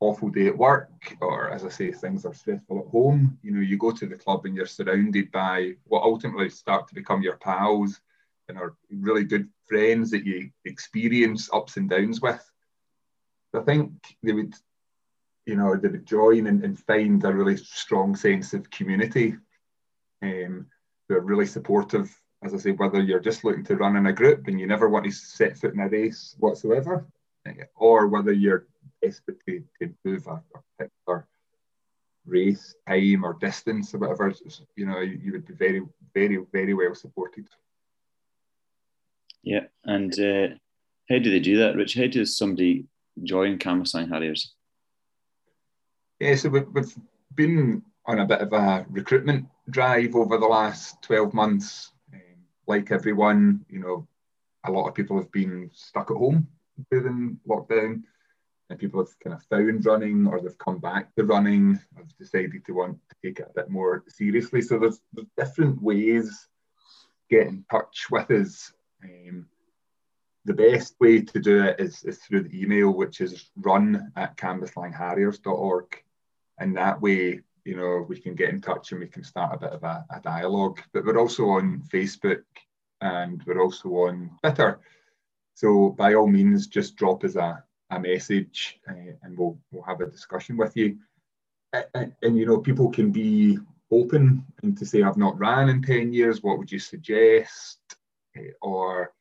awful 0.00 0.30
day 0.30 0.48
at 0.48 0.58
work 0.58 1.16
or 1.20 1.50
as 1.50 1.64
I 1.64 1.68
say, 1.68 1.92
things 1.92 2.24
are 2.26 2.34
stressful 2.34 2.80
at 2.80 2.90
home, 2.90 3.38
you 3.42 3.52
know, 3.52 3.60
you 3.60 3.78
go 3.78 3.92
to 3.92 4.06
the 4.06 4.16
club 4.16 4.46
and 4.46 4.56
you're 4.56 4.66
surrounded 4.66 5.30
by 5.30 5.74
what 5.84 6.02
ultimately 6.02 6.50
start 6.50 6.88
to 6.88 6.94
become 6.94 7.22
your 7.22 7.36
pals 7.36 8.00
and 8.48 8.58
are 8.58 8.74
really 8.90 9.22
good 9.22 9.48
friends 9.68 10.10
that 10.10 10.26
you 10.26 10.50
experience 10.64 11.48
ups 11.52 11.76
and 11.76 11.88
downs 11.88 12.20
with. 12.20 12.42
I 13.54 13.60
think 13.60 13.92
they 14.22 14.32
would, 14.32 14.54
you 15.46 15.56
know, 15.56 15.76
they 15.76 15.88
would 15.88 16.06
join 16.06 16.46
and, 16.46 16.64
and 16.64 16.78
find 16.78 17.22
a 17.24 17.32
really 17.32 17.58
strong 17.58 18.16
sense 18.16 18.54
of 18.54 18.70
community. 18.70 19.36
Um, 20.22 20.66
they're 21.08 21.20
really 21.20 21.46
supportive, 21.46 22.10
as 22.42 22.54
I 22.54 22.56
say, 22.56 22.72
whether 22.72 23.00
you're 23.00 23.20
just 23.20 23.44
looking 23.44 23.64
to 23.64 23.76
run 23.76 23.96
in 23.96 24.06
a 24.06 24.12
group 24.12 24.48
and 24.48 24.58
you 24.58 24.66
never 24.66 24.88
want 24.88 25.04
to 25.04 25.10
set 25.12 25.58
foot 25.58 25.74
in 25.74 25.80
a 25.80 25.88
race 25.88 26.34
whatsoever, 26.38 27.06
or 27.76 28.08
whether 28.08 28.32
you're 28.32 28.66
desperate 29.02 29.38
to, 29.46 29.62
improve 29.80 30.26
a, 30.26 30.42
particular 30.78 31.26
race, 32.24 32.74
time, 32.88 33.24
or 33.24 33.34
distance, 33.34 33.94
or 33.94 33.98
whatever, 33.98 34.32
you 34.76 34.86
know, 34.86 35.00
you, 35.00 35.18
you 35.22 35.32
would 35.32 35.46
be 35.46 35.54
very, 35.54 35.82
very, 36.14 36.38
very 36.52 36.74
well 36.74 36.94
supported. 36.94 37.46
Yeah, 39.42 39.64
and 39.84 40.12
uh, 40.20 40.54
how 41.08 41.18
do 41.18 41.30
they 41.30 41.40
do 41.40 41.58
that, 41.58 41.74
Rich? 41.74 41.94
How 41.94 42.06
does 42.06 42.36
somebody 42.36 42.86
join 43.22 43.58
Cambuslang 43.58 44.08
Harriers? 44.08 44.54
Yeah, 46.20 46.36
so 46.36 46.48
we've, 46.50 46.68
we've 46.72 46.94
been 47.34 47.82
on 48.06 48.20
a 48.20 48.26
bit 48.26 48.40
of 48.40 48.52
a 48.52 48.86
recruitment 48.90 49.46
drive 49.68 50.14
over 50.14 50.38
the 50.38 50.46
last 50.46 51.02
12 51.02 51.34
months. 51.34 51.90
Um, 52.12 52.20
like 52.68 52.92
everyone, 52.92 53.64
you 53.68 53.80
know, 53.80 54.06
a 54.64 54.70
lot 54.70 54.86
of 54.86 54.94
people 54.94 55.16
have 55.16 55.32
been 55.32 55.70
stuck 55.72 56.12
at 56.12 56.16
home 56.16 56.46
during 56.90 57.38
lockdown 57.48 58.02
and 58.70 58.78
people 58.78 59.00
have 59.00 59.18
kind 59.20 59.34
of 59.34 59.42
found 59.44 59.84
running 59.84 60.26
or 60.26 60.40
they've 60.40 60.58
come 60.58 60.78
back 60.78 61.14
to 61.14 61.24
running, 61.24 61.78
have 61.96 62.16
decided 62.18 62.64
to 62.64 62.72
want 62.72 62.98
to 63.08 63.16
take 63.22 63.38
it 63.38 63.48
a 63.50 63.54
bit 63.54 63.70
more 63.70 64.04
seriously. 64.08 64.62
So 64.62 64.78
there's, 64.78 65.00
there's 65.12 65.28
different 65.36 65.80
ways 65.82 66.48
get 67.30 67.46
in 67.46 67.64
touch 67.70 68.06
with 68.10 68.30
us. 68.30 68.72
Um, 69.04 69.46
the 70.44 70.54
best 70.54 70.94
way 71.00 71.20
to 71.20 71.38
do 71.40 71.62
it 71.62 71.78
is, 71.78 72.02
is 72.04 72.18
through 72.18 72.42
the 72.42 72.60
email, 72.60 72.90
which 72.90 73.20
is 73.20 73.50
run 73.56 74.12
at 74.16 74.36
cambuslangharriers.org. 74.36 76.02
And 76.58 76.76
that 76.76 77.00
way, 77.00 77.40
you 77.64 77.76
know, 77.76 78.04
we 78.08 78.18
can 78.20 78.34
get 78.34 78.50
in 78.50 78.60
touch 78.60 78.92
and 78.92 79.00
we 79.00 79.06
can 79.06 79.24
start 79.24 79.54
a 79.54 79.58
bit 79.58 79.70
of 79.70 79.84
a, 79.84 80.04
a 80.10 80.20
dialogue. 80.20 80.80
But 80.92 81.04
we're 81.04 81.18
also 81.18 81.50
on 81.50 81.82
Facebook 81.92 82.42
and 83.00 83.42
we're 83.46 83.62
also 83.62 83.88
on 83.88 84.30
Twitter. 84.42 84.80
So 85.54 85.90
by 85.90 86.14
all 86.14 86.26
means, 86.26 86.66
just 86.66 86.96
drop 86.96 87.24
us 87.24 87.36
a, 87.36 87.62
a 87.90 88.00
message 88.00 88.80
uh, 88.88 89.12
and 89.22 89.36
we'll, 89.36 89.58
we'll 89.70 89.82
have 89.84 90.00
a 90.00 90.06
discussion 90.06 90.56
with 90.56 90.76
you. 90.76 90.98
And, 91.72 91.86
and, 91.94 92.12
and, 92.22 92.38
you 92.38 92.46
know, 92.46 92.58
people 92.58 92.90
can 92.90 93.12
be 93.12 93.58
open 93.90 94.44
and 94.62 94.76
to 94.78 94.86
say, 94.86 95.02
I've 95.02 95.16
not 95.16 95.38
ran 95.38 95.68
in 95.68 95.82
10 95.82 96.12
years, 96.12 96.42
what 96.42 96.58
would 96.58 96.72
you 96.72 96.78
suggest? 96.78 97.78
Uh, 98.36 98.52
or 98.62 99.12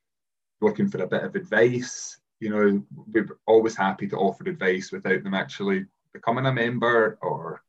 looking 0.61 0.87
for 0.87 1.03
a 1.03 1.07
bit 1.07 1.23
of 1.23 1.35
advice. 1.35 2.17
You 2.39 2.49
know, 2.49 2.83
we're 3.13 3.37
always 3.45 3.75
happy 3.75 4.07
to 4.07 4.17
offer 4.17 4.45
advice 4.45 4.91
without 4.91 5.23
them 5.23 5.33
actually 5.33 5.85
becoming 6.13 6.45
a 6.45 6.53
member 6.53 7.17
or 7.21 7.61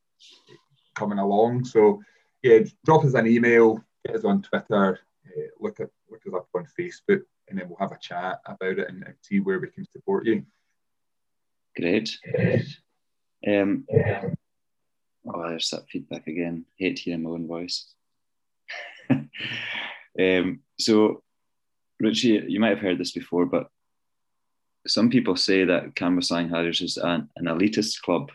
coming 0.95 1.19
along. 1.19 1.65
So, 1.65 2.03
yeah, 2.43 2.61
drop 2.85 3.05
us 3.05 3.15
an 3.15 3.27
email, 3.27 3.83
get 4.07 4.17
us 4.17 4.25
on 4.25 4.43
Twitter, 4.43 5.01
uh, 5.27 5.41
look 5.61 5.81
at 5.81 5.91
look 6.11 6.27
us 6.27 6.35
up 6.35 6.49
on 6.55 6.67
Facebook, 6.79 7.23
and 7.49 7.59
then 7.59 7.69
we'll 7.69 7.79
have 7.79 7.93
a 7.93 7.99
chat 8.01 8.41
about 8.47 8.79
it 8.79 8.89
and, 8.89 9.03
and 9.05 9.15
see 9.23 9.41
where 9.41 9.59
we 9.59 9.69
can 9.69 9.85
support 9.91 10.27
you. 10.27 10.45
Great. 11.77 12.17
Um, 13.47 13.85
oh, 13.91 15.49
there's 15.49 15.71
that 15.71 15.89
feedback 15.89 16.27
again. 16.27 16.65
Hate 16.77 16.99
hearing 16.99 17.23
my 17.23 17.31
own 17.31 17.47
voice. 17.47 17.93
um, 19.11 20.61
so, 20.79 21.23
Richie, 22.01 22.45
you 22.49 22.61
might 22.61 22.71
have 22.71 22.79
heard 22.79 22.99
this 22.99 23.13
before, 23.13 23.47
but 23.47 23.69
some 24.87 25.11
people 25.11 25.37
say 25.37 25.65
that 25.65 25.95
Cambuslang 25.95 26.51
Harriers 26.51 26.81
is 26.81 26.97
an, 26.97 27.29
an 27.37 27.47
elitist 27.47 28.01
club. 28.03 28.31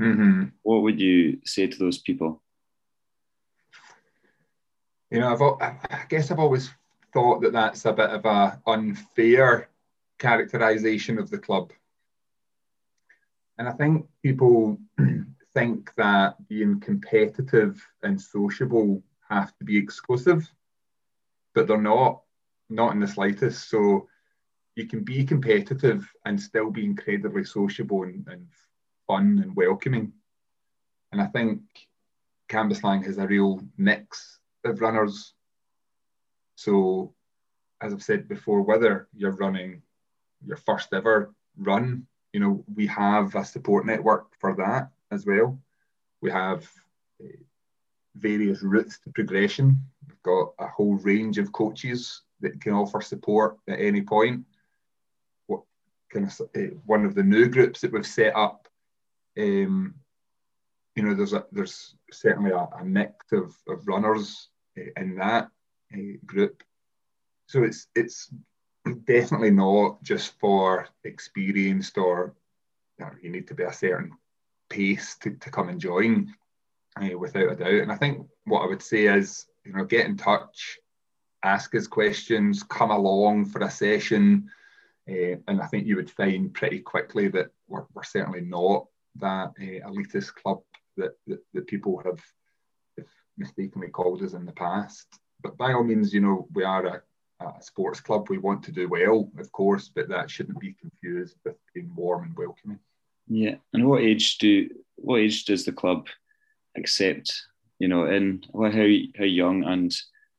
Mm-hmm. 0.00 0.44
What 0.62 0.82
would 0.82 1.00
you 1.00 1.38
say 1.44 1.66
to 1.66 1.78
those 1.78 1.98
people? 1.98 2.42
You 5.10 5.20
know, 5.20 5.32
I've, 5.60 5.76
I 5.90 6.04
guess 6.08 6.30
I've 6.30 6.38
always 6.38 6.70
thought 7.12 7.42
that 7.42 7.52
that's 7.52 7.84
a 7.84 7.92
bit 7.92 8.10
of 8.10 8.24
a 8.24 8.60
unfair 8.66 9.68
characterization 10.18 11.18
of 11.18 11.30
the 11.30 11.38
club. 11.38 11.72
And 13.58 13.68
I 13.68 13.72
think 13.72 14.06
people 14.22 14.78
think 15.54 15.92
that 15.96 16.48
being 16.48 16.80
competitive 16.80 17.84
and 18.02 18.20
sociable 18.20 19.02
have 19.28 19.56
to 19.58 19.64
be 19.64 19.76
exclusive, 19.76 20.50
but 21.54 21.66
they're 21.66 21.80
not, 21.80 22.22
not 22.68 22.92
in 22.92 23.00
the 23.00 23.08
slightest. 23.08 23.68
So 23.68 24.08
you 24.76 24.86
can 24.86 25.02
be 25.02 25.24
competitive 25.24 26.08
and 26.24 26.40
still 26.40 26.70
be 26.70 26.84
incredibly 26.84 27.44
sociable 27.44 28.04
and, 28.04 28.26
and 28.28 28.46
fun 29.06 29.40
and 29.42 29.54
welcoming. 29.56 30.12
And 31.12 31.20
I 31.20 31.26
think 31.26 31.60
Cambuslang 32.48 33.04
has 33.04 33.18
a 33.18 33.26
real 33.26 33.60
mix 33.76 34.38
of 34.64 34.80
runners. 34.80 35.34
So, 36.60 37.14
as 37.80 37.92
I've 37.92 38.02
said 38.02 38.28
before, 38.28 38.62
whether 38.62 39.08
you're 39.14 39.40
running 39.44 39.82
your 40.44 40.58
first 40.58 40.92
ever 40.92 41.32
run 41.56 42.06
you 42.32 42.40
know, 42.40 42.64
we 42.74 42.86
have 42.86 43.34
a 43.34 43.44
support 43.44 43.86
network 43.86 44.26
for 44.38 44.54
that 44.56 44.90
as 45.10 45.26
well. 45.26 45.58
We 46.20 46.30
have 46.30 46.68
uh, 47.22 47.26
various 48.14 48.62
routes 48.62 48.98
to 49.00 49.10
progression. 49.10 49.78
We've 50.06 50.22
got 50.22 50.54
a 50.58 50.68
whole 50.68 50.94
range 50.94 51.38
of 51.38 51.52
coaches 51.52 52.22
that 52.40 52.60
can 52.60 52.72
offer 52.72 53.00
support 53.00 53.56
at 53.68 53.80
any 53.80 54.02
point. 54.02 54.44
What 55.46 55.62
kind 56.12 56.26
of 56.26 56.40
uh, 56.56 56.74
one 56.86 57.04
of 57.04 57.14
the 57.14 57.22
new 57.22 57.48
groups 57.48 57.80
that 57.80 57.92
we've 57.92 58.06
set 58.06 58.36
up? 58.36 58.68
Um, 59.38 59.94
you 60.94 61.02
know, 61.02 61.14
there's 61.14 61.32
a, 61.32 61.46
there's 61.52 61.96
certainly 62.12 62.50
a, 62.50 62.68
a 62.78 62.84
mix 62.84 63.32
of, 63.32 63.54
of 63.68 63.86
runners 63.86 64.48
uh, 64.78 65.00
in 65.00 65.16
that 65.16 65.48
group. 66.26 66.62
So 67.46 67.62
it's 67.62 67.88
it's 67.94 68.32
definitely 69.04 69.50
not 69.50 70.02
just 70.02 70.38
for 70.38 70.88
experienced 71.04 71.98
or 71.98 72.34
you, 72.98 73.04
know, 73.04 73.12
you 73.22 73.30
need 73.30 73.48
to 73.48 73.54
be 73.54 73.64
a 73.64 73.72
certain 73.72 74.12
pace 74.68 75.16
to, 75.16 75.30
to 75.32 75.50
come 75.50 75.68
and 75.68 75.80
join 75.80 76.32
uh, 77.00 77.18
without 77.18 77.52
a 77.52 77.56
doubt. 77.56 77.82
And 77.82 77.92
I 77.92 77.96
think 77.96 78.26
what 78.44 78.62
I 78.62 78.66
would 78.66 78.82
say 78.82 79.06
is, 79.06 79.46
you 79.64 79.72
know, 79.72 79.84
get 79.84 80.06
in 80.06 80.16
touch, 80.16 80.78
ask 81.42 81.74
us 81.74 81.86
questions, 81.86 82.62
come 82.62 82.90
along 82.90 83.46
for 83.46 83.60
a 83.62 83.70
session. 83.70 84.50
Uh, 85.08 85.36
and 85.48 85.60
I 85.60 85.66
think 85.66 85.86
you 85.86 85.96
would 85.96 86.10
find 86.10 86.52
pretty 86.52 86.80
quickly 86.80 87.28
that 87.28 87.50
we're, 87.68 87.84
we're 87.94 88.04
certainly 88.04 88.42
not 88.42 88.86
that 89.16 89.52
uh, 89.58 89.88
elitist 89.88 90.34
club 90.34 90.60
that, 90.96 91.12
that, 91.26 91.40
that 91.54 91.66
people 91.66 92.00
have, 92.04 92.20
have 92.96 93.08
mistakenly 93.36 93.88
called 93.88 94.22
us 94.22 94.34
in 94.34 94.44
the 94.44 94.52
past. 94.52 95.06
But 95.42 95.56
by 95.56 95.72
all 95.72 95.84
means, 95.84 96.12
you 96.12 96.20
know, 96.20 96.48
we 96.52 96.64
are 96.64 96.86
a 96.86 97.02
a 97.40 97.62
sports 97.62 98.00
club. 98.00 98.28
We 98.28 98.38
want 98.38 98.62
to 98.64 98.72
do 98.72 98.88
well, 98.88 99.30
of 99.38 99.52
course, 99.52 99.90
but 99.94 100.08
that 100.08 100.30
shouldn't 100.30 100.60
be 100.60 100.74
confused 100.80 101.36
with 101.44 101.56
being 101.74 101.90
warm 101.94 102.24
and 102.24 102.36
welcoming. 102.36 102.78
Yeah, 103.28 103.56
and 103.72 103.86
what 103.86 104.02
age 104.02 104.38
do 104.38 104.68
what 104.96 105.20
age 105.20 105.44
does 105.44 105.64
the 105.64 105.72
club 105.72 106.08
accept? 106.76 107.32
You 107.78 107.88
know, 107.88 108.06
in 108.06 108.42
how 108.52 108.68
how 109.18 109.24
young 109.24 109.64
and 109.64 109.94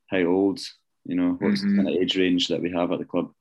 how 0.08 0.24
old? 0.24 0.60
You 1.04 1.16
know, 1.16 1.36
what's 1.40 1.62
mm-hmm. 1.62 1.76
the 1.76 1.82
kind 1.82 1.88
of 1.88 2.02
age 2.02 2.16
range 2.16 2.48
that 2.48 2.62
we 2.62 2.70
have 2.70 2.92
at 2.92 2.98
the 2.98 3.04
club? 3.04 3.32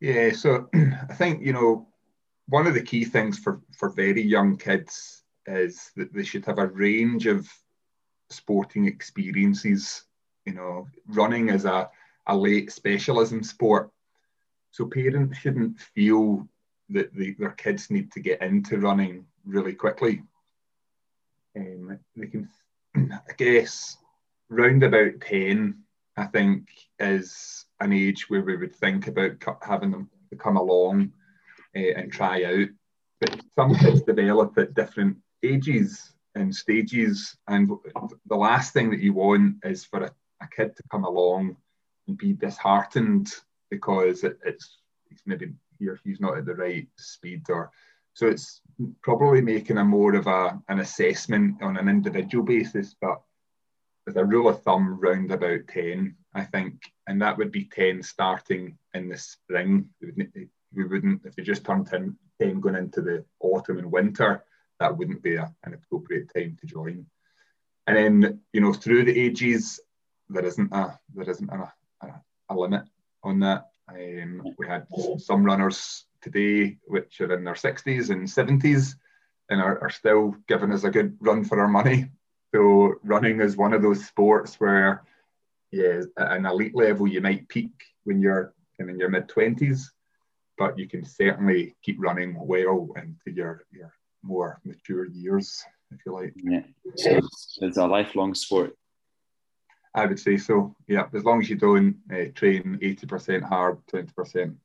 Yeah, 0.00 0.32
so 0.32 0.68
I 0.74 1.14
think 1.14 1.42
you 1.42 1.52
know 1.52 1.88
one 2.46 2.66
of 2.66 2.74
the 2.74 2.82
key 2.82 3.04
things 3.04 3.38
for 3.38 3.62
for 3.78 3.88
very 3.88 4.22
young 4.22 4.56
kids 4.56 5.22
is 5.46 5.90
that 5.96 6.12
they 6.12 6.24
should 6.24 6.44
have 6.46 6.58
a 6.58 6.66
range 6.66 7.26
of 7.26 7.48
sporting 8.34 8.86
experiences 8.86 10.04
you 10.44 10.52
know, 10.52 10.88
running 11.06 11.48
is 11.48 11.64
a, 11.64 11.90
a 12.26 12.36
late 12.36 12.70
specialism 12.72 13.42
sport. 13.42 13.90
So 14.70 14.86
parents 14.86 15.38
shouldn't 15.38 15.80
feel 15.80 16.48
that 16.90 17.14
the, 17.14 17.34
their 17.38 17.52
kids 17.52 17.90
need 17.90 18.12
to 18.12 18.20
get 18.20 18.42
into 18.42 18.78
running 18.78 19.24
really 19.44 19.74
quickly. 19.74 20.22
um, 21.56 21.98
they 22.16 22.26
can, 22.26 22.48
I 22.96 23.32
guess, 23.36 23.96
round 24.48 24.82
about 24.82 25.20
10, 25.20 25.78
I 26.16 26.26
think, 26.26 26.68
is 26.98 27.66
an 27.80 27.92
age 27.92 28.28
where 28.28 28.42
we 28.42 28.56
would 28.56 28.74
think 28.74 29.06
about 29.06 29.32
having 29.62 29.90
them 29.90 30.10
come 30.38 30.56
along 30.56 31.12
uh, 31.76 31.78
and 31.96 32.12
try 32.12 32.44
out. 32.44 32.68
But 33.20 33.40
some 33.56 33.74
kids 33.76 34.02
develop 34.02 34.58
at 34.58 34.74
different 34.74 35.16
ages 35.42 36.13
and 36.34 36.54
stages, 36.54 37.36
and 37.48 37.70
the 38.26 38.36
last 38.36 38.72
thing 38.72 38.90
that 38.90 39.00
you 39.00 39.12
want 39.12 39.56
is 39.64 39.84
for 39.84 40.04
a, 40.04 40.10
a 40.42 40.48
kid 40.48 40.76
to 40.76 40.82
come 40.90 41.04
along 41.04 41.56
and 42.08 42.18
be 42.18 42.32
disheartened 42.32 43.32
because 43.70 44.24
it, 44.24 44.38
it's, 44.44 44.78
it's 45.10 45.22
maybe 45.26 45.52
he 45.78 45.88
or 45.88 45.98
he's 46.04 46.20
not 46.20 46.36
at 46.36 46.46
the 46.46 46.54
right 46.54 46.88
speed 46.96 47.42
or 47.48 47.70
so 48.14 48.28
it's 48.28 48.60
probably 49.02 49.40
making 49.40 49.78
a 49.78 49.84
more 49.84 50.14
of 50.14 50.28
a, 50.28 50.60
an 50.68 50.78
assessment 50.78 51.60
on 51.62 51.76
an 51.76 51.88
individual 51.88 52.44
basis, 52.44 52.94
but 53.00 53.20
with 54.06 54.16
a 54.16 54.24
rule 54.24 54.48
of 54.48 54.62
thumb 54.62 55.00
round 55.00 55.32
about 55.32 55.66
10, 55.68 56.14
I 56.32 56.44
think, 56.44 56.74
and 57.08 57.20
that 57.20 57.36
would 57.36 57.50
be 57.50 57.64
10 57.64 58.02
starting 58.02 58.78
in 58.94 59.08
the 59.08 59.18
spring. 59.18 59.88
We 60.00 60.84
wouldn't, 60.84 61.22
if 61.24 61.34
they 61.34 61.42
just 61.42 61.64
turned 61.64 61.88
10, 61.88 62.16
10 62.40 62.60
going 62.60 62.76
into 62.76 63.02
the 63.02 63.24
autumn 63.40 63.78
and 63.78 63.90
winter, 63.90 64.44
that 64.80 64.96
wouldn't 64.96 65.22
be 65.22 65.36
a, 65.36 65.52
an 65.64 65.74
appropriate 65.74 66.30
time 66.34 66.56
to 66.60 66.66
join. 66.66 67.06
And 67.86 67.96
then, 67.96 68.40
you 68.52 68.60
know, 68.60 68.72
through 68.72 69.04
the 69.04 69.18
ages, 69.18 69.80
there 70.28 70.44
isn't 70.44 70.72
a 70.72 70.98
there 71.14 71.28
isn't 71.28 71.50
a, 71.50 71.72
a, 72.02 72.08
a 72.50 72.54
limit 72.54 72.84
on 73.22 73.40
that. 73.40 73.68
Um, 73.88 74.42
we 74.58 74.66
had 74.66 74.86
some 75.18 75.44
runners 75.44 76.06
today 76.22 76.78
which 76.86 77.20
are 77.20 77.32
in 77.34 77.44
their 77.44 77.54
60s 77.54 78.10
and 78.10 78.26
70s 78.26 78.94
and 79.50 79.60
are, 79.60 79.78
are 79.82 79.90
still 79.90 80.34
giving 80.48 80.72
us 80.72 80.84
a 80.84 80.90
good 80.90 81.16
run 81.20 81.44
for 81.44 81.60
our 81.60 81.68
money. 81.68 82.10
So 82.54 82.94
running 83.02 83.40
is 83.40 83.56
one 83.56 83.72
of 83.72 83.82
those 83.82 84.06
sports 84.06 84.60
where, 84.60 85.02
yeah, 85.72 86.02
at 86.16 86.36
an 86.36 86.46
elite 86.46 86.76
level, 86.76 87.08
you 87.08 87.20
might 87.20 87.48
peak 87.48 87.72
when 88.04 88.20
you're 88.20 88.54
in 88.78 88.98
your 88.98 89.08
mid 89.08 89.28
20s, 89.28 89.82
but 90.56 90.78
you 90.78 90.88
can 90.88 91.04
certainly 91.04 91.74
keep 91.82 91.96
running 91.98 92.36
well 92.38 92.88
into 92.96 93.36
your, 93.36 93.64
your 93.72 93.92
more 94.24 94.60
mature 94.64 95.06
years, 95.06 95.62
if 95.90 96.00
you 96.06 96.12
like. 96.12 96.32
Yeah, 96.36 96.62
so 96.96 97.20
it's 97.60 97.76
a 97.76 97.86
lifelong 97.86 98.34
sport. 98.34 98.76
I 99.94 100.06
would 100.06 100.18
say 100.18 100.36
so. 100.36 100.74
Yeah, 100.88 101.06
as 101.14 101.24
long 101.24 101.40
as 101.40 101.48
you 101.48 101.56
don't 101.56 101.96
uh, 102.12 102.32
train 102.34 102.78
eighty 102.82 103.06
percent 103.06 103.44
hard, 103.44 103.78
twenty 103.86 104.12
percent 104.12 104.56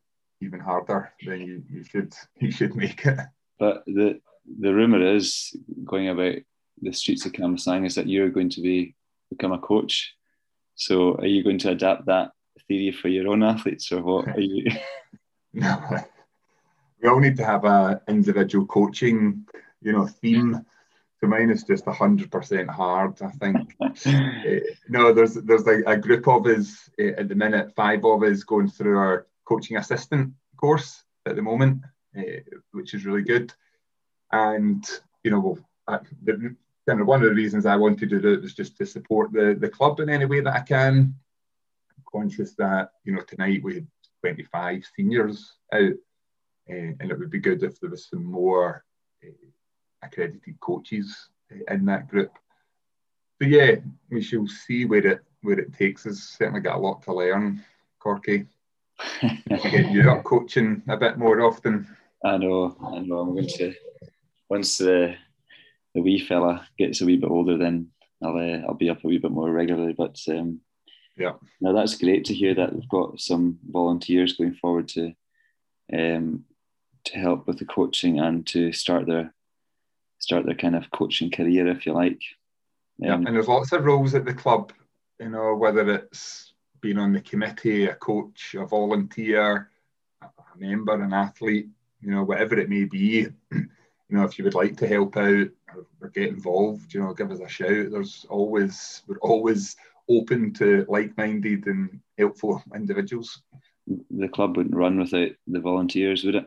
even 0.41 0.59
harder, 0.59 1.11
then 1.25 1.41
you, 1.41 1.63
you 1.69 1.83
should 1.83 2.13
you 2.39 2.51
should 2.51 2.75
make 2.75 3.05
it. 3.05 3.19
But 3.59 3.83
the 3.85 4.19
the 4.59 4.73
rumor 4.73 5.01
is 5.15 5.55
going 5.85 6.09
about 6.09 6.35
the 6.81 6.93
streets 6.93 7.25
of 7.25 7.33
Cambuslang 7.33 7.85
is 7.85 7.95
that 7.95 8.07
you're 8.07 8.29
going 8.29 8.49
to 8.51 8.61
be 8.61 8.95
become 9.29 9.51
a 9.51 9.59
coach. 9.59 10.15
So 10.75 11.15
are 11.15 11.25
you 11.25 11.43
going 11.43 11.59
to 11.59 11.71
adapt 11.71 12.05
that 12.05 12.31
theory 12.67 12.91
for 12.91 13.09
your 13.09 13.27
own 13.27 13.43
athletes, 13.43 13.91
or 13.91 14.01
what 14.01 14.27
are 14.35 14.39
you? 14.39 14.71
no, 15.53 15.81
we 17.01 17.09
all 17.09 17.19
need 17.19 17.37
to 17.37 17.45
have 17.45 17.65
a 17.65 18.01
individual 18.07 18.65
coaching, 18.65 19.45
you 19.81 19.91
know, 19.91 20.07
theme 20.07 20.65
so 21.19 21.27
mine 21.27 21.49
is 21.49 21.63
just 21.63 21.85
hundred 21.85 22.31
percent 22.31 22.69
hard. 22.69 23.21
I 23.21 23.31
think. 23.31 23.75
uh, 23.81 23.89
no, 24.89 25.13
there's 25.13 25.33
there's 25.33 25.65
like 25.65 25.83
a 25.85 25.97
group 25.97 26.27
of 26.27 26.45
us 26.45 26.89
uh, 26.99 27.19
at 27.19 27.27
the 27.27 27.35
minute, 27.35 27.73
five 27.75 28.05
of 28.05 28.23
us 28.23 28.43
going 28.43 28.69
through 28.69 28.97
our 28.97 29.27
coaching 29.45 29.77
assistant 29.77 30.33
course 30.55 31.03
at 31.25 31.35
the 31.35 31.41
moment, 31.41 31.81
uh, 32.17 32.21
which 32.71 32.93
is 32.93 33.05
really 33.05 33.23
good. 33.23 33.53
And 34.31 34.87
you 35.23 35.31
know, 35.31 35.57
I, 35.87 35.99
the, 36.23 36.55
kind 36.87 37.01
of 37.01 37.07
one 37.07 37.21
of 37.21 37.29
the 37.29 37.35
reasons 37.35 37.65
I 37.65 37.75
wanted 37.75 38.09
to 38.09 38.21
do 38.21 38.33
it 38.33 38.41
was 38.41 38.53
just 38.53 38.77
to 38.77 38.85
support 38.85 39.33
the 39.33 39.57
the 39.59 39.69
club 39.69 39.99
in 39.99 40.09
any 40.09 40.25
way 40.25 40.39
that 40.39 40.55
I 40.55 40.61
can. 40.61 41.15
I'm 41.97 42.03
conscious 42.09 42.53
that 42.55 42.91
you 43.03 43.13
know 43.13 43.23
tonight 43.23 43.61
we 43.61 43.75
had 43.75 43.87
25 44.21 44.85
seniors 44.95 45.53
out, 45.73 45.93
and 46.69 47.11
it 47.11 47.17
would 47.17 47.31
be 47.31 47.39
good 47.39 47.63
if 47.63 47.79
there 47.79 47.89
was 47.89 48.07
some 48.07 48.23
more 48.23 48.83
accredited 50.01 50.59
coaches 50.59 51.29
in 51.69 51.85
that 51.85 52.07
group. 52.07 52.31
So 53.41 53.47
yeah, 53.47 53.75
we 54.09 54.21
shall 54.21 54.47
see 54.47 54.85
where 54.85 55.05
it 55.05 55.23
where 55.41 55.59
it 55.59 55.73
takes 55.73 56.05
us. 56.05 56.19
Certainly 56.37 56.61
got 56.61 56.75
a 56.75 56.79
lot 56.79 57.01
to 57.03 57.13
learn, 57.13 57.63
Corky. 57.99 58.45
get 59.21 59.91
you 59.91 60.09
up 60.11 60.23
coaching 60.23 60.83
a 60.89 60.97
bit 60.97 61.17
more 61.17 61.41
often. 61.41 61.87
I 62.23 62.37
know, 62.37 62.75
I 62.83 62.99
know. 62.99 63.19
I'm 63.19 63.33
going 63.33 63.47
to 63.47 63.73
once 64.49 64.77
the 64.77 65.15
the 65.95 66.01
wee 66.01 66.19
fella 66.19 66.67
gets 66.77 67.01
a 67.01 67.05
wee 67.05 67.17
bit 67.17 67.29
older, 67.29 67.57
then 67.57 67.87
I'll 68.23 68.37
uh, 68.37 68.67
I'll 68.67 68.73
be 68.73 68.89
up 68.89 69.03
a 69.03 69.07
wee 69.07 69.17
bit 69.17 69.31
more 69.31 69.51
regularly. 69.51 69.93
But 69.93 70.19
um, 70.27 70.59
yeah, 71.17 71.33
now 71.61 71.73
that's 71.73 71.97
great 71.97 72.25
to 72.25 72.33
hear 72.33 72.53
that 72.55 72.73
we've 72.73 72.89
got 72.89 73.19
some 73.19 73.59
volunteers 73.69 74.33
going 74.33 74.55
forward 74.55 74.89
to 74.89 75.13
um, 75.93 76.43
to 77.05 77.17
help 77.17 77.47
with 77.47 77.59
the 77.59 77.65
coaching 77.65 78.19
and 78.19 78.45
to 78.47 78.71
start 78.71 79.05
their 79.05 79.33
start 80.19 80.45
their 80.45 80.55
kind 80.55 80.75
of 80.75 80.91
coaching 80.91 81.31
career, 81.31 81.67
if 81.67 81.85
you 81.85 81.93
like. 81.93 82.21
Um, 83.01 83.07
yeah, 83.07 83.13
and 83.13 83.27
there's 83.27 83.47
lots 83.47 83.71
of 83.71 83.85
roles 83.85 84.13
at 84.13 84.25
the 84.25 84.33
club, 84.33 84.73
you 85.19 85.29
know, 85.29 85.55
whether 85.55 85.89
it's 85.89 86.53
being 86.81 86.97
on 86.97 87.13
the 87.13 87.21
committee, 87.21 87.85
a 87.85 87.95
coach, 87.95 88.55
a 88.57 88.65
volunteer, 88.65 89.69
a 90.21 90.27
member, 90.57 91.01
an 91.01 91.13
athlete, 91.13 91.69
you 92.01 92.11
know, 92.11 92.23
whatever 92.23 92.59
it 92.59 92.69
may 92.69 92.85
be. 92.85 93.27
You 94.11 94.17
know, 94.17 94.23
if 94.23 94.39
you 94.39 94.43
would 94.43 94.55
like 94.55 94.75
to 94.77 94.87
help 94.87 95.17
out 95.17 95.49
or, 95.75 95.85
or 96.01 96.09
get 96.09 96.29
involved, 96.29 96.95
you 96.95 96.99
know, 96.99 97.13
give 97.13 97.29
us 97.29 97.41
a 97.41 97.47
shout. 97.47 97.91
There's 97.91 98.25
always 98.27 99.03
we're 99.07 99.19
always 99.19 99.75
open 100.09 100.51
to 100.53 100.83
like-minded 100.89 101.67
and 101.67 101.99
helpful 102.17 102.63
individuals. 102.73 103.43
The 104.09 104.27
club 104.27 104.57
wouldn't 104.57 104.75
run 104.75 104.97
without 104.97 105.29
the 105.45 105.59
volunteers, 105.59 106.23
would 106.23 106.33
it? 106.33 106.45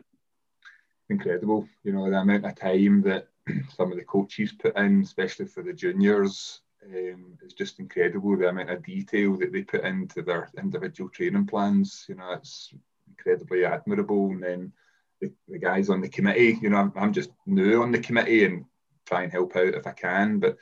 Incredible, 1.09 1.67
you 1.83 1.93
know, 1.93 2.09
the 2.09 2.17
amount 2.17 2.45
of 2.45 2.55
time 2.55 3.01
that 3.03 3.27
some 3.75 3.91
of 3.91 3.97
the 3.97 4.03
coaches 4.03 4.53
put 4.53 4.77
in, 4.77 5.01
especially 5.01 5.45
for 5.45 5.63
the 5.63 5.73
juniors. 5.73 6.61
Um, 6.85 7.37
just 7.57 7.79
incredible 7.79 8.35
the 8.37 8.49
amount 8.49 8.69
of 8.69 8.83
detail 8.83 9.37
that 9.37 9.53
they 9.53 9.61
put 9.61 9.83
into 9.83 10.21
their 10.21 10.49
individual 10.57 11.09
training 11.09 11.47
plans. 11.47 12.05
You 12.09 12.15
know, 12.15 12.33
it's 12.33 12.73
incredibly 13.07 13.65
admirable. 13.65 14.31
And 14.31 14.43
then 14.43 14.73
the, 15.21 15.31
the 15.47 15.59
guys 15.59 15.89
on 15.89 16.01
the 16.01 16.09
committee, 16.09 16.57
you 16.61 16.69
know, 16.69 16.77
I'm, 16.77 16.93
I'm 16.95 17.13
just 17.13 17.29
new 17.45 17.81
on 17.81 17.91
the 17.91 17.99
committee 17.99 18.45
and 18.45 18.65
try 19.05 19.23
and 19.23 19.31
help 19.31 19.55
out 19.55 19.75
if 19.75 19.87
I 19.87 19.91
can. 19.91 20.39
But, 20.39 20.57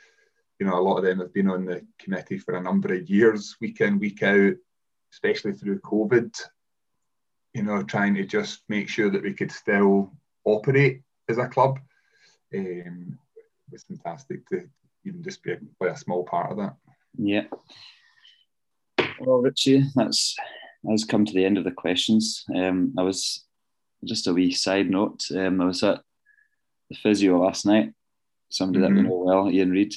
you 0.58 0.66
know, 0.66 0.78
a 0.78 0.82
lot 0.82 0.98
of 0.98 1.04
them 1.04 1.18
have 1.20 1.32
been 1.34 1.50
on 1.50 1.64
the 1.64 1.84
committee 1.98 2.38
for 2.38 2.54
a 2.54 2.62
number 2.62 2.94
of 2.94 3.10
years, 3.10 3.56
week 3.60 3.80
in, 3.80 3.98
week 3.98 4.22
out, 4.22 4.54
especially 5.12 5.52
through 5.52 5.80
COVID. 5.80 6.40
You 7.54 7.64
know, 7.64 7.82
trying 7.82 8.14
to 8.14 8.24
just 8.24 8.62
make 8.68 8.88
sure 8.88 9.10
that 9.10 9.22
we 9.22 9.34
could 9.34 9.52
still 9.52 10.12
operate 10.44 11.02
as 11.28 11.38
a 11.38 11.48
club 11.48 11.78
um, 12.54 13.18
it 13.36 13.72
was 13.72 13.84
fantastic 13.84 14.46
to 14.48 14.68
even 15.04 15.22
just 15.22 15.42
be 15.42 15.52
a, 15.52 15.58
play 15.78 15.90
a 15.90 15.96
small 15.96 16.24
part 16.24 16.50
of 16.50 16.58
that. 16.58 16.76
Yeah. 17.16 17.44
Well, 19.20 19.38
Richie, 19.38 19.84
that's 19.94 20.36
has 20.88 21.04
come 21.04 21.24
to 21.24 21.32
the 21.32 21.44
end 21.44 21.58
of 21.58 21.64
the 21.64 21.70
questions. 21.70 22.44
Um, 22.54 22.92
I 22.98 23.02
was 23.02 23.44
just 24.04 24.26
a 24.26 24.32
wee 24.32 24.52
side 24.52 24.90
note. 24.90 25.24
Um, 25.30 25.60
I 25.60 25.66
was 25.66 25.82
at 25.82 26.00
the 26.90 26.96
physio 26.96 27.38
last 27.38 27.66
night. 27.66 27.92
Somebody 28.50 28.84
mm-hmm. 28.84 28.96
that 28.96 29.02
we 29.02 29.08
know 29.08 29.16
well, 29.16 29.50
Ian 29.50 29.70
Reid. 29.70 29.94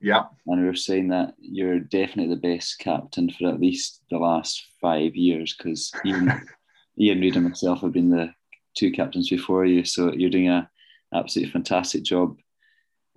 Yeah. 0.00 0.24
And 0.46 0.60
we 0.60 0.66
were 0.66 0.74
saying 0.74 1.08
that 1.08 1.34
you're 1.38 1.80
definitely 1.80 2.34
the 2.34 2.40
best 2.40 2.78
captain 2.78 3.28
for 3.30 3.48
at 3.48 3.60
least 3.60 4.02
the 4.10 4.18
last 4.18 4.64
five 4.80 5.14
years 5.16 5.54
because 5.56 5.92
Ian, 6.06 6.32
Ian 6.98 7.20
Reid 7.20 7.36
and 7.36 7.48
myself 7.48 7.80
have 7.80 7.92
been 7.92 8.10
the 8.10 8.32
two 8.76 8.90
captains 8.90 9.28
before 9.28 9.64
you. 9.64 9.84
So 9.84 10.12
you're 10.12 10.30
doing 10.30 10.48
a 10.48 10.70
absolutely 11.14 11.52
fantastic 11.52 12.02
job 12.02 12.36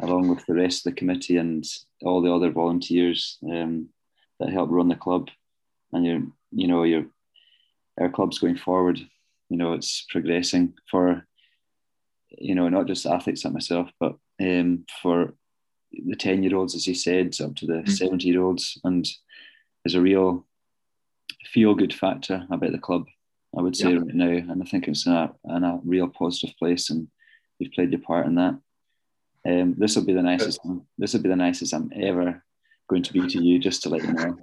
along 0.02 0.28
with 0.28 0.46
the 0.46 0.56
rest 0.56 0.86
of 0.86 0.92
the 0.92 1.00
committee 1.00 1.38
and 1.38 1.64
all 2.02 2.22
the 2.22 2.34
other 2.34 2.52
volunteers 2.52 3.38
um, 3.50 3.90
that 4.40 4.50
help 4.50 4.70
run 4.72 4.90
the 4.90 4.96
club. 4.96 5.30
And 5.92 6.06
you're, 6.06 6.24
you 6.52 6.68
know, 6.68 6.84
your 6.84 7.06
our 8.00 8.10
club's 8.10 8.40
going 8.40 8.58
forward. 8.58 9.00
You 9.50 9.58
know, 9.58 9.74
it's 9.74 10.06
progressing 10.10 10.74
for, 10.90 11.28
you 12.30 12.56
know, 12.56 12.68
not 12.70 12.88
just 12.88 13.06
athletes 13.06 13.46
like 13.46 13.54
myself, 13.54 13.92
but 14.00 14.16
um, 14.42 14.86
for 15.02 15.36
the 15.92 16.16
ten 16.16 16.42
year 16.42 16.56
olds, 16.56 16.74
as 16.74 16.88
you 16.88 16.96
said, 16.96 17.36
up 17.40 17.56
to 17.58 17.68
the 17.68 17.74
mm-hmm. 17.74 17.92
seventy 17.92 18.30
year 18.30 18.42
olds, 18.42 18.80
and 18.84 19.08
there's 19.84 19.96
a 19.96 20.02
real 20.02 20.48
feel 21.46 21.76
good 21.76 21.94
factor 21.94 22.48
about 22.50 22.72
the 22.72 22.80
club. 22.80 23.06
I 23.58 23.62
would 23.62 23.76
say 23.76 23.92
yeah. 23.92 24.00
right 24.00 24.16
now, 24.16 24.30
and 24.30 24.62
I 24.62 24.66
think 24.66 24.88
it's 24.88 25.06
in 25.06 25.14
a, 25.14 25.32
in 25.46 25.64
a 25.64 25.80
real 25.84 26.08
positive 26.08 26.56
place. 26.58 26.90
And 26.90 27.08
you've 27.60 27.74
played 27.74 27.92
your 27.92 28.02
part 28.02 28.26
in 28.26 28.36
that. 28.36 28.60
Um, 29.46 29.76
this 29.78 29.96
will 29.96 30.06
be 30.06 30.14
the 30.14 30.24
nicest. 30.24 30.60
This 30.98 31.14
will 31.14 31.22
be 31.22 31.30
the 31.30 31.36
nicest 31.36 31.74
I'm 31.74 31.92
ever 31.96 32.44
going 32.88 33.04
to 33.04 33.14
be 33.14 33.28
to 33.28 33.44
you, 33.44 33.60
just 33.60 33.84
to 33.84 33.90
let 33.90 34.04
you 34.04 34.14
know. 34.14 34.38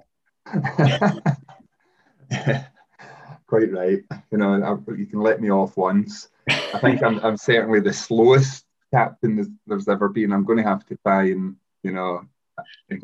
yeah, 2.31 2.65
quite 3.47 3.71
right. 3.71 4.03
You 4.31 4.37
know, 4.37 4.53
I, 4.63 4.91
you 4.93 5.05
can 5.05 5.21
let 5.21 5.41
me 5.41 5.51
off 5.51 5.75
once. 5.75 6.29
I 6.49 6.79
think 6.79 7.03
I'm, 7.03 7.19
I'm 7.19 7.37
certainly 7.37 7.79
the 7.79 7.93
slowest 7.93 8.65
captain 8.93 9.59
there's 9.65 9.87
ever 9.87 10.07
been. 10.09 10.31
I'm 10.31 10.45
going 10.45 10.57
to 10.57 10.69
have 10.69 10.85
to 10.87 10.97
try 11.03 11.29
and 11.29 11.55
you 11.83 11.91
know. 11.91 12.25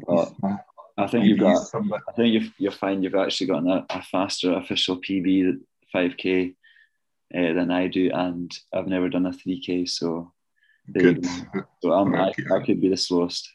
Well, 0.08 0.36
I 0.97 1.08
think 1.08 1.26
you've 1.26 1.39
got. 1.39 1.68
Somebody. 1.68 2.03
I 2.08 2.12
think 2.14 2.34
you've, 2.34 2.53
you'll 2.58 2.72
find 2.72 3.03
you've 3.03 3.16
actually 3.16 3.47
gotten 3.47 3.70
a, 3.70 3.86
a 3.89 4.01
faster 4.03 4.53
official 4.53 4.97
PB 4.97 5.60
5k 5.93 6.55
uh, 7.35 7.53
than 7.53 7.71
I 7.71 7.88
do, 7.88 8.11
and 8.13 8.51
I've 8.73 8.88
never 8.88 9.09
done 9.09 9.25
a 9.25 9.31
3k, 9.31 9.89
so 9.89 10.31
Good. 10.93 11.25
So 11.81 11.91
I'm, 11.93 12.15
I, 12.15 12.33
I 12.51 12.65
could 12.65 12.81
be 12.81 12.89
the 12.89 12.97
slowest. 12.97 13.51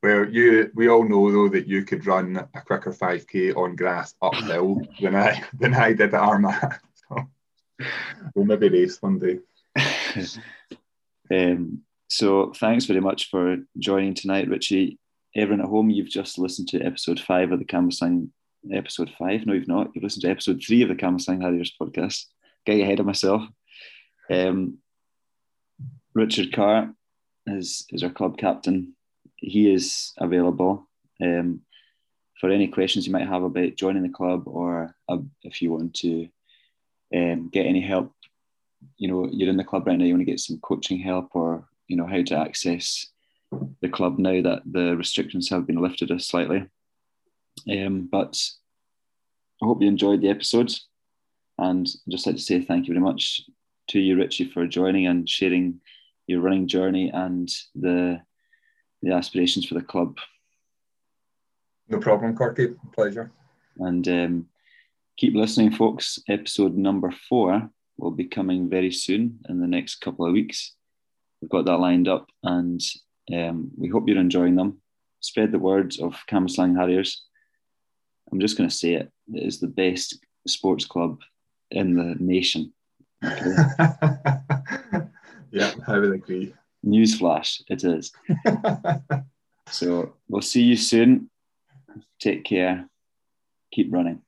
Well, 0.00 0.28
you 0.28 0.70
we 0.74 0.88
all 0.88 1.02
know 1.02 1.30
though 1.30 1.48
that 1.48 1.66
you 1.66 1.84
could 1.84 2.06
run 2.06 2.36
a 2.36 2.60
quicker 2.60 2.92
5k 2.92 3.56
on 3.56 3.74
grass 3.74 4.14
uphill 4.22 4.80
than 5.00 5.16
I 5.16 5.42
than 5.58 5.74
I 5.74 5.92
did 5.92 6.14
at 6.14 6.20
Armagh. 6.20 6.78
So 7.08 7.26
we'll 8.34 8.44
maybe 8.44 8.68
race 8.68 9.02
one 9.02 9.18
day. 9.18 9.40
um, 11.32 11.80
so 12.08 12.52
thanks 12.52 12.84
very 12.84 13.00
much 13.00 13.28
for 13.28 13.56
joining 13.76 14.14
tonight, 14.14 14.48
Richie. 14.48 14.98
Everyone 15.34 15.64
at 15.64 15.70
home, 15.70 15.90
you've 15.90 16.08
just 16.08 16.38
listened 16.38 16.68
to 16.68 16.82
episode 16.82 17.18
five 17.18 17.50
of 17.50 17.58
the 17.58 17.64
Cambuslang 17.64 18.28
episode 18.70 19.10
five. 19.18 19.46
No, 19.46 19.54
you've 19.54 19.68
not. 19.68 19.90
You've 19.94 20.04
listened 20.04 20.22
to 20.22 20.30
episode 20.30 20.62
three 20.62 20.82
of 20.82 20.88
the 20.88 20.94
Cambuslang 20.94 21.42
Harriers 21.42 21.72
podcast. 21.80 22.26
Getting 22.64 22.82
ahead 22.82 23.00
of 23.00 23.06
myself. 23.06 23.42
Um, 24.30 24.78
Richard 26.14 26.52
Carr 26.52 26.94
is, 27.46 27.86
is 27.90 28.02
our 28.02 28.10
club 28.10 28.38
captain. 28.38 28.94
He 29.36 29.72
is 29.72 30.12
available 30.18 30.88
um, 31.20 31.62
for 32.40 32.50
any 32.50 32.68
questions 32.68 33.06
you 33.06 33.12
might 33.12 33.26
have 33.26 33.42
about 33.42 33.76
joining 33.76 34.02
the 34.02 34.08
club 34.08 34.46
or 34.46 34.94
uh, 35.08 35.18
if 35.42 35.60
you 35.60 35.72
want 35.72 35.94
to 35.94 36.28
um, 37.14 37.48
get 37.48 37.66
any 37.66 37.80
help. 37.80 38.12
You 38.96 39.08
know, 39.08 39.28
you're 39.32 39.50
in 39.50 39.56
the 39.56 39.64
club 39.64 39.86
right 39.86 39.98
now, 39.98 40.04
you 40.04 40.14
want 40.14 40.22
to 40.26 40.30
get 40.30 40.40
some 40.40 40.58
coaching 40.60 40.98
help 40.98 41.30
or, 41.34 41.66
you 41.88 41.96
know, 41.96 42.06
how 42.06 42.22
to 42.22 42.36
access 42.36 43.06
the 43.80 43.88
club 43.88 44.18
now 44.18 44.40
that 44.42 44.62
the 44.64 44.96
restrictions 44.96 45.48
have 45.50 45.66
been 45.66 45.80
lifted 45.80 46.10
a 46.10 46.18
slightly. 46.18 46.66
Um, 47.70 48.08
but 48.10 48.40
I 49.62 49.66
hope 49.66 49.82
you 49.82 49.88
enjoyed 49.88 50.20
the 50.20 50.30
episode 50.30 50.72
and 51.58 51.86
I'd 51.86 52.10
just 52.10 52.26
like 52.26 52.36
to 52.36 52.42
say 52.42 52.60
thank 52.60 52.86
you 52.86 52.94
very 52.94 53.04
much 53.04 53.42
to 53.90 54.00
you, 54.00 54.16
Richie, 54.16 54.50
for 54.50 54.66
joining 54.66 55.06
and 55.06 55.28
sharing 55.28 55.80
your 56.26 56.40
running 56.40 56.66
journey 56.66 57.10
and 57.12 57.48
the 57.74 58.20
the 59.02 59.12
aspirations 59.12 59.66
for 59.66 59.74
the 59.74 59.82
club. 59.82 60.16
No 61.88 61.98
problem, 61.98 62.36
Corky. 62.36 62.68
Pleasure. 62.92 63.32
And 63.78 64.06
um, 64.06 64.46
keep 65.16 65.34
listening, 65.34 65.72
folks. 65.72 66.20
Episode 66.28 66.76
number 66.76 67.12
four 67.28 67.68
will 67.98 68.12
be 68.12 68.24
coming 68.24 68.70
very 68.70 68.92
soon 68.92 69.40
in 69.48 69.60
the 69.60 69.66
next 69.66 69.96
couple 69.96 70.24
of 70.24 70.32
weeks. 70.32 70.74
We've 71.40 71.50
got 71.50 71.64
that 71.66 71.78
lined 71.78 72.06
up, 72.06 72.28
and 72.44 72.80
um, 73.34 73.72
we 73.76 73.88
hope 73.88 74.08
you're 74.08 74.18
enjoying 74.18 74.54
them. 74.54 74.80
Spread 75.20 75.50
the 75.50 75.58
words 75.58 76.00
of 76.00 76.14
Cambuslang 76.30 76.76
Harriers. 76.76 77.24
I'm 78.30 78.40
just 78.40 78.56
going 78.56 78.68
to 78.68 78.74
say 78.74 78.94
it. 78.94 79.10
It 79.32 79.42
is 79.42 79.60
the 79.60 79.68
best 79.68 80.18
sports 80.46 80.84
club 80.84 81.20
in 81.70 81.94
the 81.94 82.16
nation. 82.18 82.72
Okay? 83.24 83.56
Yeah, 85.52 85.74
I 85.86 85.98
would 85.98 86.12
agree. 86.12 86.54
Newsflash, 86.84 87.62
it 87.68 87.84
is. 87.84 88.10
so 89.68 90.14
we'll 90.28 90.40
see 90.40 90.62
you 90.62 90.76
soon. 90.76 91.28
Take 92.18 92.44
care. 92.44 92.88
Keep 93.70 93.92
running. 93.92 94.22